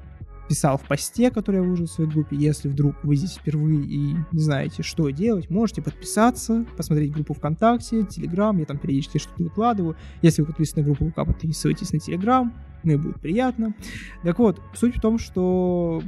писал 0.52 0.78
в 0.78 0.82
посте, 0.82 1.32
который 1.32 1.58
я 1.58 1.62
выложил 1.62 1.86
в 1.86 1.92
своей 1.92 2.10
группе. 2.10 2.36
Если 2.36 2.68
вдруг 2.68 2.96
вы 3.04 3.16
здесь 3.16 3.36
впервые 3.36 3.86
и 3.86 4.16
не 4.34 4.40
знаете, 4.40 4.84
что 4.84 5.10
делать, 5.10 5.50
можете 5.50 5.82
подписаться, 5.82 6.66
посмотреть 6.76 7.14
группу 7.14 7.34
ВКонтакте, 7.34 8.04
Телеграм, 8.04 8.58
я 8.58 8.66
там 8.66 8.78
периодически 8.78 9.18
что-то 9.18 9.44
выкладываю. 9.44 9.96
Если 10.22 10.42
вы 10.42 10.48
подписаны 10.48 10.82
на 10.82 10.88
группу 10.88 11.08
ВК, 11.08 11.26
подписывайтесь 11.26 11.94
на 11.94 12.00
Телеграм, 12.00 12.54
мне 12.84 12.98
будет 12.98 13.22
приятно. 13.22 13.74
Так 14.24 14.40
вот, 14.40 14.62
суть 14.76 14.98
в 14.98 15.00
том, 15.00 15.20
что 15.20 16.04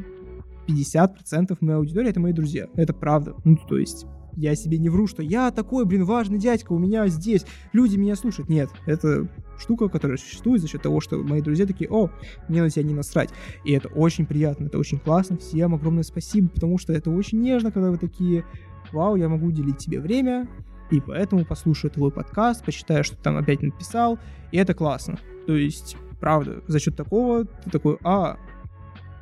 50% 0.67 1.57
моей 1.61 1.77
аудитории 1.77 2.09
это 2.09 2.19
мои 2.19 2.33
друзья. 2.33 2.67
Это 2.75 2.93
правда. 2.93 3.35
Ну, 3.45 3.55
то 3.55 3.77
есть, 3.77 4.05
я 4.35 4.55
себе 4.55 4.77
не 4.77 4.89
вру, 4.89 5.07
что 5.07 5.23
я 5.23 5.51
такой, 5.51 5.85
блин, 5.85 6.03
важный 6.03 6.37
дядька, 6.37 6.73
у 6.73 6.79
меня 6.79 7.07
здесь 7.07 7.45
люди 7.71 7.95
меня 7.95 8.17
слушают. 8.17 8.49
Нет, 8.49 8.69
это 8.87 9.29
штука, 9.63 9.89
которая 9.89 10.17
существует 10.17 10.61
за 10.61 10.67
счет 10.67 10.81
того, 10.81 10.99
что 11.01 11.17
мои 11.17 11.41
друзья 11.41 11.65
такие, 11.65 11.89
о, 11.89 12.09
мне 12.47 12.61
на 12.61 12.69
тебя 12.69 12.83
не 12.83 12.93
насрать. 12.93 13.29
И 13.63 13.71
это 13.71 13.87
очень 13.89 14.25
приятно, 14.25 14.65
это 14.65 14.77
очень 14.77 14.99
классно. 14.99 15.37
Всем 15.37 15.73
огромное 15.73 16.03
спасибо, 16.03 16.49
потому 16.49 16.77
что 16.77 16.93
это 16.93 17.09
очень 17.09 17.41
нежно, 17.41 17.71
когда 17.71 17.89
вы 17.89 17.97
такие, 17.97 18.45
вау, 18.91 19.15
я 19.15 19.29
могу 19.29 19.47
уделить 19.47 19.77
тебе 19.77 19.99
время, 19.99 20.47
и 20.91 20.99
поэтому 20.99 21.45
послушаю 21.45 21.91
твой 21.91 22.11
подкаст, 22.11 22.63
почитаю, 22.63 23.03
что 23.03 23.15
ты 23.15 23.23
там 23.23 23.37
опять 23.37 23.61
написал, 23.61 24.19
и 24.51 24.57
это 24.57 24.73
классно. 24.73 25.17
То 25.47 25.55
есть, 25.55 25.97
правда, 26.19 26.61
за 26.67 26.79
счет 26.79 26.95
такого 26.95 27.45
ты 27.45 27.69
такой, 27.71 27.97
а, 28.03 28.37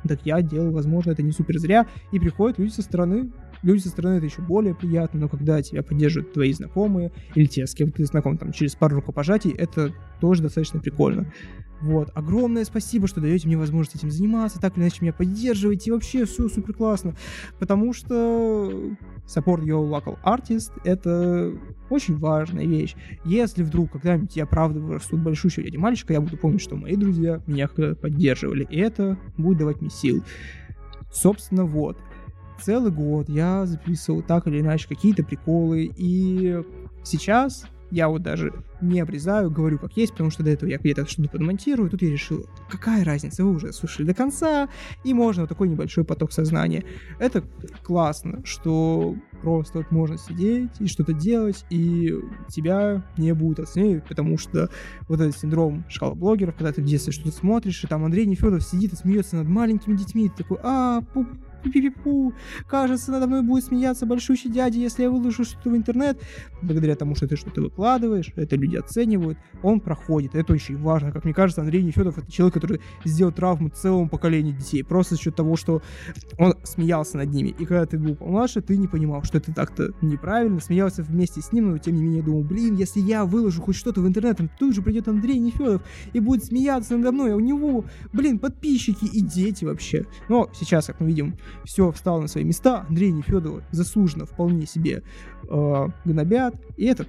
так 0.06 0.20
я 0.24 0.42
делал, 0.42 0.72
возможно, 0.72 1.12
это 1.12 1.22
не 1.22 1.32
супер 1.32 1.58
зря, 1.58 1.86
и 2.10 2.18
приходят 2.18 2.58
люди 2.58 2.72
со 2.72 2.82
стороны, 2.82 3.30
люди 3.62 3.80
со 3.80 3.88
стороны 3.88 4.16
это 4.16 4.26
еще 4.26 4.42
более 4.42 4.74
приятно, 4.74 5.20
но 5.20 5.28
когда 5.28 5.62
тебя 5.62 5.82
поддерживают 5.82 6.32
твои 6.32 6.52
знакомые, 6.52 7.12
или 7.34 7.46
те, 7.46 7.66
с 7.66 7.74
кем 7.74 7.90
ты 7.92 8.04
знаком 8.04 8.38
там 8.38 8.52
через 8.52 8.74
пару 8.74 8.96
рукопожатий, 8.96 9.52
это 9.52 9.92
тоже 10.20 10.42
достаточно 10.42 10.80
прикольно. 10.80 11.32
Вот. 11.80 12.10
Огромное 12.14 12.64
спасибо, 12.64 13.08
что 13.08 13.20
даете 13.20 13.48
мне 13.48 13.56
возможность 13.56 13.96
этим 13.96 14.10
заниматься, 14.10 14.60
так 14.60 14.76
или 14.76 14.84
иначе 14.84 14.98
меня 15.00 15.12
поддерживаете, 15.12 15.90
и 15.90 15.92
вообще 15.92 16.24
все 16.26 16.48
супер 16.48 16.74
классно. 16.74 17.16
Потому 17.58 17.92
что 17.92 18.94
support 19.26 19.64
your 19.64 19.88
local 19.88 20.16
artist— 20.24 20.70
это 20.84 21.52
очень 21.90 22.16
важная 22.16 22.66
вещь. 22.66 22.94
Если 23.24 23.64
вдруг 23.64 23.90
когда-нибудь 23.92 24.36
я 24.36 24.46
правда 24.46 24.78
вырасту 24.78 25.16
большущего 25.16 25.64
дяди 25.64 25.76
мальчика, 25.76 26.12
я 26.12 26.20
буду 26.20 26.36
помнить, 26.36 26.62
что 26.62 26.76
мои 26.76 26.94
друзья 26.94 27.42
меня 27.48 27.66
поддерживали, 27.68 28.64
и 28.70 28.78
это 28.78 29.18
будет 29.36 29.58
давать 29.58 29.80
мне 29.80 29.90
сил. 29.90 30.22
Собственно, 31.12 31.64
вот. 31.64 31.98
Целый 32.60 32.92
год 32.92 33.28
я 33.28 33.66
записывал 33.66 34.22
так 34.22 34.46
или 34.46 34.60
иначе 34.60 34.88
какие-то 34.88 35.24
приколы, 35.24 35.90
и 35.96 36.62
сейчас 37.02 37.64
я 37.92 38.08
вот 38.08 38.22
даже 38.22 38.52
не 38.80 39.00
обрезаю, 39.00 39.50
говорю 39.50 39.78
как 39.78 39.96
есть, 39.98 40.12
потому 40.12 40.30
что 40.30 40.42
до 40.42 40.50
этого 40.50 40.68
я 40.68 40.78
где-то 40.78 41.06
что-то 41.06 41.28
подмонтирую, 41.28 41.90
тут 41.90 42.00
я 42.00 42.10
решил, 42.10 42.46
какая 42.70 43.04
разница, 43.04 43.44
вы 43.44 43.52
уже 43.52 43.72
слушали 43.74 44.06
до 44.06 44.14
конца, 44.14 44.70
и 45.04 45.12
можно 45.12 45.46
такой 45.46 45.68
небольшой 45.68 46.04
поток 46.04 46.32
сознания. 46.32 46.84
Это 47.18 47.44
классно, 47.82 48.40
что 48.46 49.14
просто 49.42 49.78
вот 49.78 49.90
можно 49.90 50.16
сидеть 50.16 50.70
и 50.80 50.86
что-то 50.86 51.12
делать, 51.12 51.66
и 51.68 52.14
тебя 52.48 53.04
не 53.18 53.34
будут 53.34 53.60
оценивать, 53.60 54.08
потому 54.08 54.38
что 54.38 54.70
вот 55.08 55.20
этот 55.20 55.36
синдром 55.36 55.84
шкала 55.88 56.14
блогеров, 56.14 56.56
когда 56.56 56.72
ты 56.72 56.80
в 56.80 56.86
детстве 56.86 57.12
что-то 57.12 57.36
смотришь, 57.36 57.84
и 57.84 57.86
там 57.86 58.06
Андрей 58.06 58.24
Нефедов 58.24 58.62
сидит 58.62 58.94
и 58.94 58.96
смеется 58.96 59.36
над 59.36 59.48
маленькими 59.48 59.96
детьми, 59.96 60.26
и 60.26 60.28
ты 60.30 60.44
такой, 60.44 60.58
а, 60.62 61.02
пуп, 61.12 61.28
пи-пи-пу, 61.62 62.34
кажется, 62.68 63.12
надо 63.12 63.26
мной 63.26 63.42
будет 63.42 63.64
смеяться 63.64 64.06
большущий 64.06 64.50
дядя, 64.50 64.78
если 64.78 65.02
я 65.02 65.10
выложу 65.10 65.44
что-то 65.44 65.70
в 65.70 65.76
интернет. 65.76 66.20
Благодаря 66.62 66.96
тому, 66.96 67.14
что 67.14 67.26
ты 67.26 67.36
что-то 67.36 67.62
выкладываешь, 67.62 68.32
это 68.36 68.56
люди 68.56 68.76
оценивают, 68.76 69.38
он 69.62 69.80
проходит. 69.80 70.34
Это 70.34 70.52
очень 70.52 70.76
важно. 70.76 71.12
Как 71.12 71.24
мне 71.24 71.34
кажется, 71.34 71.62
Андрей 71.62 71.82
Нефедов 71.82 72.18
это 72.18 72.30
человек, 72.30 72.54
который 72.54 72.80
сделал 73.04 73.32
травму 73.32 73.68
целому 73.68 74.08
поколению 74.08 74.56
детей. 74.56 74.82
Просто 74.82 75.14
за 75.14 75.20
счет 75.20 75.36
того, 75.36 75.56
что 75.56 75.82
он 76.38 76.54
смеялся 76.64 77.16
над 77.16 77.30
ними. 77.30 77.48
И 77.58 77.64
когда 77.64 77.86
ты 77.86 77.98
был 77.98 78.14
помладше, 78.14 78.60
ты 78.60 78.76
не 78.76 78.88
понимал, 78.88 79.22
что 79.24 79.38
это 79.38 79.52
так-то 79.52 79.92
неправильно. 80.00 80.60
Смеялся 80.60 81.02
вместе 81.02 81.40
с 81.40 81.52
ним, 81.52 81.70
но 81.70 81.78
тем 81.78 81.96
не 81.96 82.02
менее 82.02 82.22
думал, 82.22 82.42
блин, 82.42 82.74
если 82.76 83.00
я 83.00 83.24
выложу 83.24 83.62
хоть 83.62 83.76
что-то 83.76 84.00
в 84.00 84.06
интернет, 84.06 84.38
тут 84.58 84.74
же 84.74 84.82
придет 84.82 85.08
Андрей 85.08 85.38
Нефедов 85.38 85.82
и 86.12 86.20
будет 86.20 86.44
смеяться 86.44 86.96
надо 86.96 87.12
мной, 87.12 87.32
а 87.32 87.36
у 87.36 87.40
него, 87.40 87.84
блин, 88.12 88.38
подписчики 88.38 89.04
и 89.04 89.20
дети 89.20 89.64
вообще. 89.64 90.06
Но 90.28 90.50
сейчас, 90.54 90.86
как 90.86 91.00
мы 91.00 91.08
видим, 91.08 91.36
все 91.64 91.90
встало 91.92 92.20
на 92.20 92.28
свои 92.28 92.44
места, 92.44 92.86
Андрей 92.88 93.12
Нефедова 93.12 93.62
заслуженно 93.70 94.26
вполне 94.26 94.66
себе 94.66 95.02
э, 95.48 95.88
гнобят, 96.04 96.54
и 96.76 96.84
это 96.86 97.06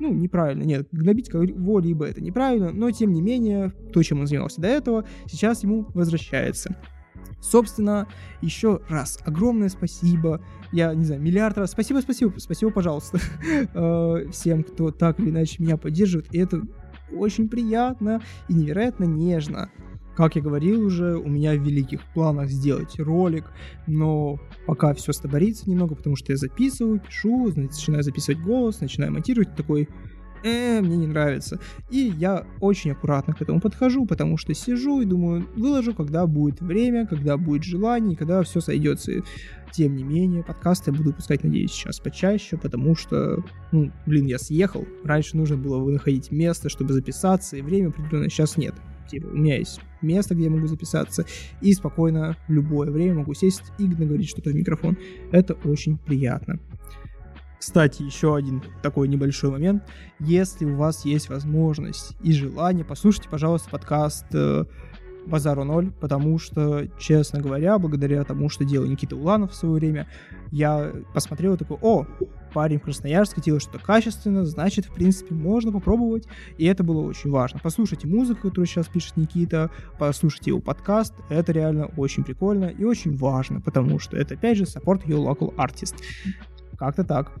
ну, 0.00 0.12
неправильно, 0.12 0.62
нет, 0.62 0.88
гнобить 0.92 1.28
кого-либо 1.28 2.06
это 2.06 2.20
неправильно, 2.20 2.70
но 2.70 2.90
тем 2.90 3.12
не 3.12 3.20
менее, 3.20 3.72
то, 3.92 4.02
чем 4.02 4.20
он 4.20 4.26
занимался 4.26 4.60
до 4.60 4.68
этого, 4.68 5.04
сейчас 5.26 5.62
ему 5.62 5.86
возвращается. 5.94 6.76
Собственно, 7.40 8.08
еще 8.42 8.80
раз 8.88 9.18
огромное 9.24 9.68
спасибо. 9.68 10.40
Я 10.72 10.92
не 10.94 11.04
знаю, 11.04 11.22
миллиард 11.22 11.56
раз. 11.56 11.70
Спасибо, 11.70 12.00
спасибо, 12.00 12.34
спасибо, 12.38 12.70
пожалуйста. 12.72 13.18
Э, 13.74 14.28
всем, 14.32 14.64
кто 14.64 14.90
так 14.90 15.20
или 15.20 15.30
иначе 15.30 15.62
меня 15.62 15.76
поддерживает. 15.76 16.34
И 16.34 16.38
это 16.38 16.62
очень 17.12 17.48
приятно 17.48 18.22
и 18.48 18.54
невероятно 18.54 19.04
нежно. 19.04 19.70
Как 20.18 20.34
я 20.34 20.42
говорил 20.42 20.84
уже, 20.84 21.16
у 21.16 21.28
меня 21.28 21.54
в 21.54 21.62
великих 21.62 22.02
планах 22.12 22.50
сделать 22.50 22.98
ролик, 22.98 23.44
но 23.86 24.40
пока 24.66 24.92
все 24.92 25.12
стаборится 25.12 25.70
немного, 25.70 25.94
потому 25.94 26.16
что 26.16 26.32
я 26.32 26.36
записываю, 26.36 26.98
пишу, 26.98 27.52
начинаю 27.54 28.02
записывать 28.02 28.42
голос, 28.42 28.80
начинаю 28.80 29.12
монтировать, 29.12 29.54
такой, 29.54 29.88
э, 30.42 30.80
мне 30.80 30.96
не 30.96 31.06
нравится. 31.06 31.60
И 31.88 32.12
я 32.18 32.44
очень 32.58 32.90
аккуратно 32.90 33.32
к 33.32 33.42
этому 33.42 33.60
подхожу, 33.60 34.06
потому 34.06 34.38
что 34.38 34.52
сижу 34.54 35.00
и 35.00 35.04
думаю, 35.04 35.46
выложу, 35.54 35.94
когда 35.94 36.26
будет 36.26 36.60
время, 36.60 37.06
когда 37.06 37.36
будет 37.36 37.62
желание, 37.62 38.16
когда 38.16 38.42
все 38.42 38.60
сойдется. 38.60 39.22
Тем 39.70 39.94
не 39.94 40.02
менее, 40.02 40.42
подкасты 40.42 40.90
я 40.90 40.96
буду 40.96 41.12
пускать, 41.12 41.44
надеюсь, 41.44 41.70
сейчас 41.70 42.00
почаще, 42.00 42.56
потому 42.56 42.96
что, 42.96 43.44
ну, 43.70 43.92
блин, 44.04 44.26
я 44.26 44.40
съехал. 44.40 44.84
Раньше 45.04 45.36
нужно 45.36 45.56
было 45.56 45.88
находить 45.88 46.32
место, 46.32 46.68
чтобы 46.68 46.92
записаться, 46.92 47.56
и 47.56 47.62
время 47.62 47.90
определенное 47.90 48.30
сейчас 48.30 48.56
нет. 48.56 48.74
Типа, 49.08 49.26
у 49.26 49.36
меня 49.36 49.56
есть 49.56 49.80
место, 50.02 50.34
где 50.34 50.44
я 50.44 50.50
могу 50.50 50.66
записаться, 50.66 51.24
и 51.60 51.72
спокойно 51.72 52.36
в 52.46 52.52
любое 52.52 52.90
время 52.90 53.14
могу 53.14 53.34
сесть 53.34 53.72
и 53.78 53.84
наговорить 53.84 54.28
что-то 54.28 54.50
в 54.50 54.54
микрофон. 54.54 54.96
Это 55.32 55.54
очень 55.64 55.98
приятно. 55.98 56.60
Кстати, 57.58 58.02
еще 58.02 58.36
один 58.36 58.62
такой 58.82 59.08
небольшой 59.08 59.50
момент. 59.50 59.82
Если 60.20 60.64
у 60.64 60.76
вас 60.76 61.04
есть 61.04 61.28
возможность 61.28 62.16
и 62.22 62.32
желание, 62.32 62.84
послушайте, 62.84 63.28
пожалуйста, 63.28 63.70
подкаст 63.70 64.26
э, 64.32 64.64
Базару 65.26 65.64
ноль, 65.64 65.90
потому 66.00 66.38
что, 66.38 66.86
честно 66.98 67.40
говоря, 67.40 67.78
благодаря 67.78 68.22
тому, 68.24 68.48
что 68.48 68.64
делал 68.64 68.86
Никита 68.86 69.16
Уланов 69.16 69.52
в 69.52 69.54
свое 69.54 69.74
время, 69.74 70.08
я 70.52 70.92
посмотрел 71.12 71.54
и 71.54 71.56
такой, 71.58 71.78
о, 71.82 72.06
парень 72.52 72.78
в 72.78 72.82
Красноярске 72.82 73.40
делает 73.40 73.62
что-то 73.62 73.78
качественно, 73.78 74.44
значит, 74.44 74.86
в 74.86 74.92
принципе, 74.92 75.34
можно 75.34 75.72
попробовать, 75.72 76.26
и 76.56 76.64
это 76.64 76.82
было 76.84 77.02
очень 77.02 77.30
важно. 77.30 77.60
Послушайте 77.62 78.06
музыку, 78.06 78.48
которую 78.48 78.66
сейчас 78.66 78.88
пишет 78.88 79.16
Никита, 79.16 79.70
послушайте 79.98 80.50
его 80.50 80.60
подкаст, 80.60 81.14
это 81.28 81.52
реально 81.52 81.86
очень 81.96 82.24
прикольно 82.24 82.66
и 82.66 82.84
очень 82.84 83.16
важно, 83.16 83.60
потому 83.60 83.98
что 83.98 84.16
это, 84.16 84.34
опять 84.34 84.58
же, 84.58 84.64
support 84.64 85.04
your 85.06 85.24
local 85.24 85.54
artist. 85.56 85.94
Как-то 86.78 87.04
так. 87.04 87.32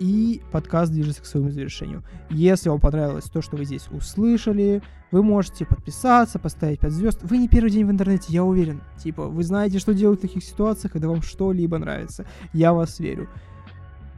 И 0.00 0.42
подкаст 0.50 0.90
движется 0.90 1.22
к 1.22 1.26
своему 1.26 1.50
завершению. 1.50 2.02
Если 2.30 2.68
вам 2.68 2.80
понравилось 2.80 3.26
то, 3.26 3.42
что 3.42 3.56
вы 3.56 3.64
здесь 3.64 3.86
услышали, 3.92 4.82
вы 5.12 5.22
можете 5.22 5.66
подписаться, 5.66 6.38
поставить 6.38 6.80
5 6.80 6.92
звезд. 6.92 7.18
Вы 7.22 7.38
не 7.38 7.48
первый 7.48 7.70
день 7.70 7.84
в 7.84 7.90
интернете, 7.90 8.32
я 8.32 8.42
уверен. 8.42 8.80
Типа, 8.98 9.26
вы 9.26 9.44
знаете, 9.44 9.78
что 9.78 9.92
делать 9.92 10.18
в 10.18 10.22
таких 10.22 10.42
ситуациях, 10.42 10.92
когда 10.92 11.08
вам 11.08 11.22
что-либо 11.22 11.78
нравится. 11.78 12.24
Я 12.52 12.72
вас 12.72 12.98
верю. 12.98 13.28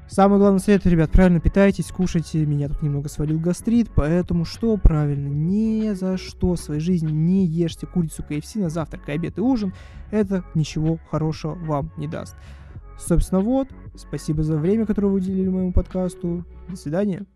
Самый 0.08 0.38
главный 0.38 0.60
совет, 0.60 0.84
ребят, 0.86 1.10
правильно 1.10 1.40
питайтесь, 1.40 1.90
кушайте. 1.90 2.44
Меня 2.44 2.68
тут 2.68 2.82
немного 2.82 3.08
свалил 3.08 3.40
гастрит, 3.40 3.90
поэтому 3.94 4.44
что 4.44 4.76
правильно? 4.76 5.28
Ни 5.28 5.94
за 5.94 6.18
что 6.18 6.54
в 6.54 6.60
своей 6.60 6.80
жизни 6.80 7.10
не 7.10 7.46
ешьте 7.46 7.86
курицу 7.86 8.22
KFC 8.28 8.60
на 8.60 8.68
завтрак, 8.68 9.08
обед 9.08 9.38
и 9.38 9.40
ужин. 9.40 9.72
Это 10.10 10.44
ничего 10.54 10.98
хорошего 11.10 11.54
вам 11.54 11.90
не 11.96 12.08
даст. 12.08 12.36
Собственно, 13.06 13.40
вот. 13.40 13.68
Спасибо 13.94 14.42
за 14.42 14.56
время, 14.56 14.86
которое 14.86 15.08
вы 15.08 15.14
уделили 15.14 15.48
моему 15.48 15.72
подкасту. 15.72 16.44
До 16.68 16.76
свидания. 16.76 17.26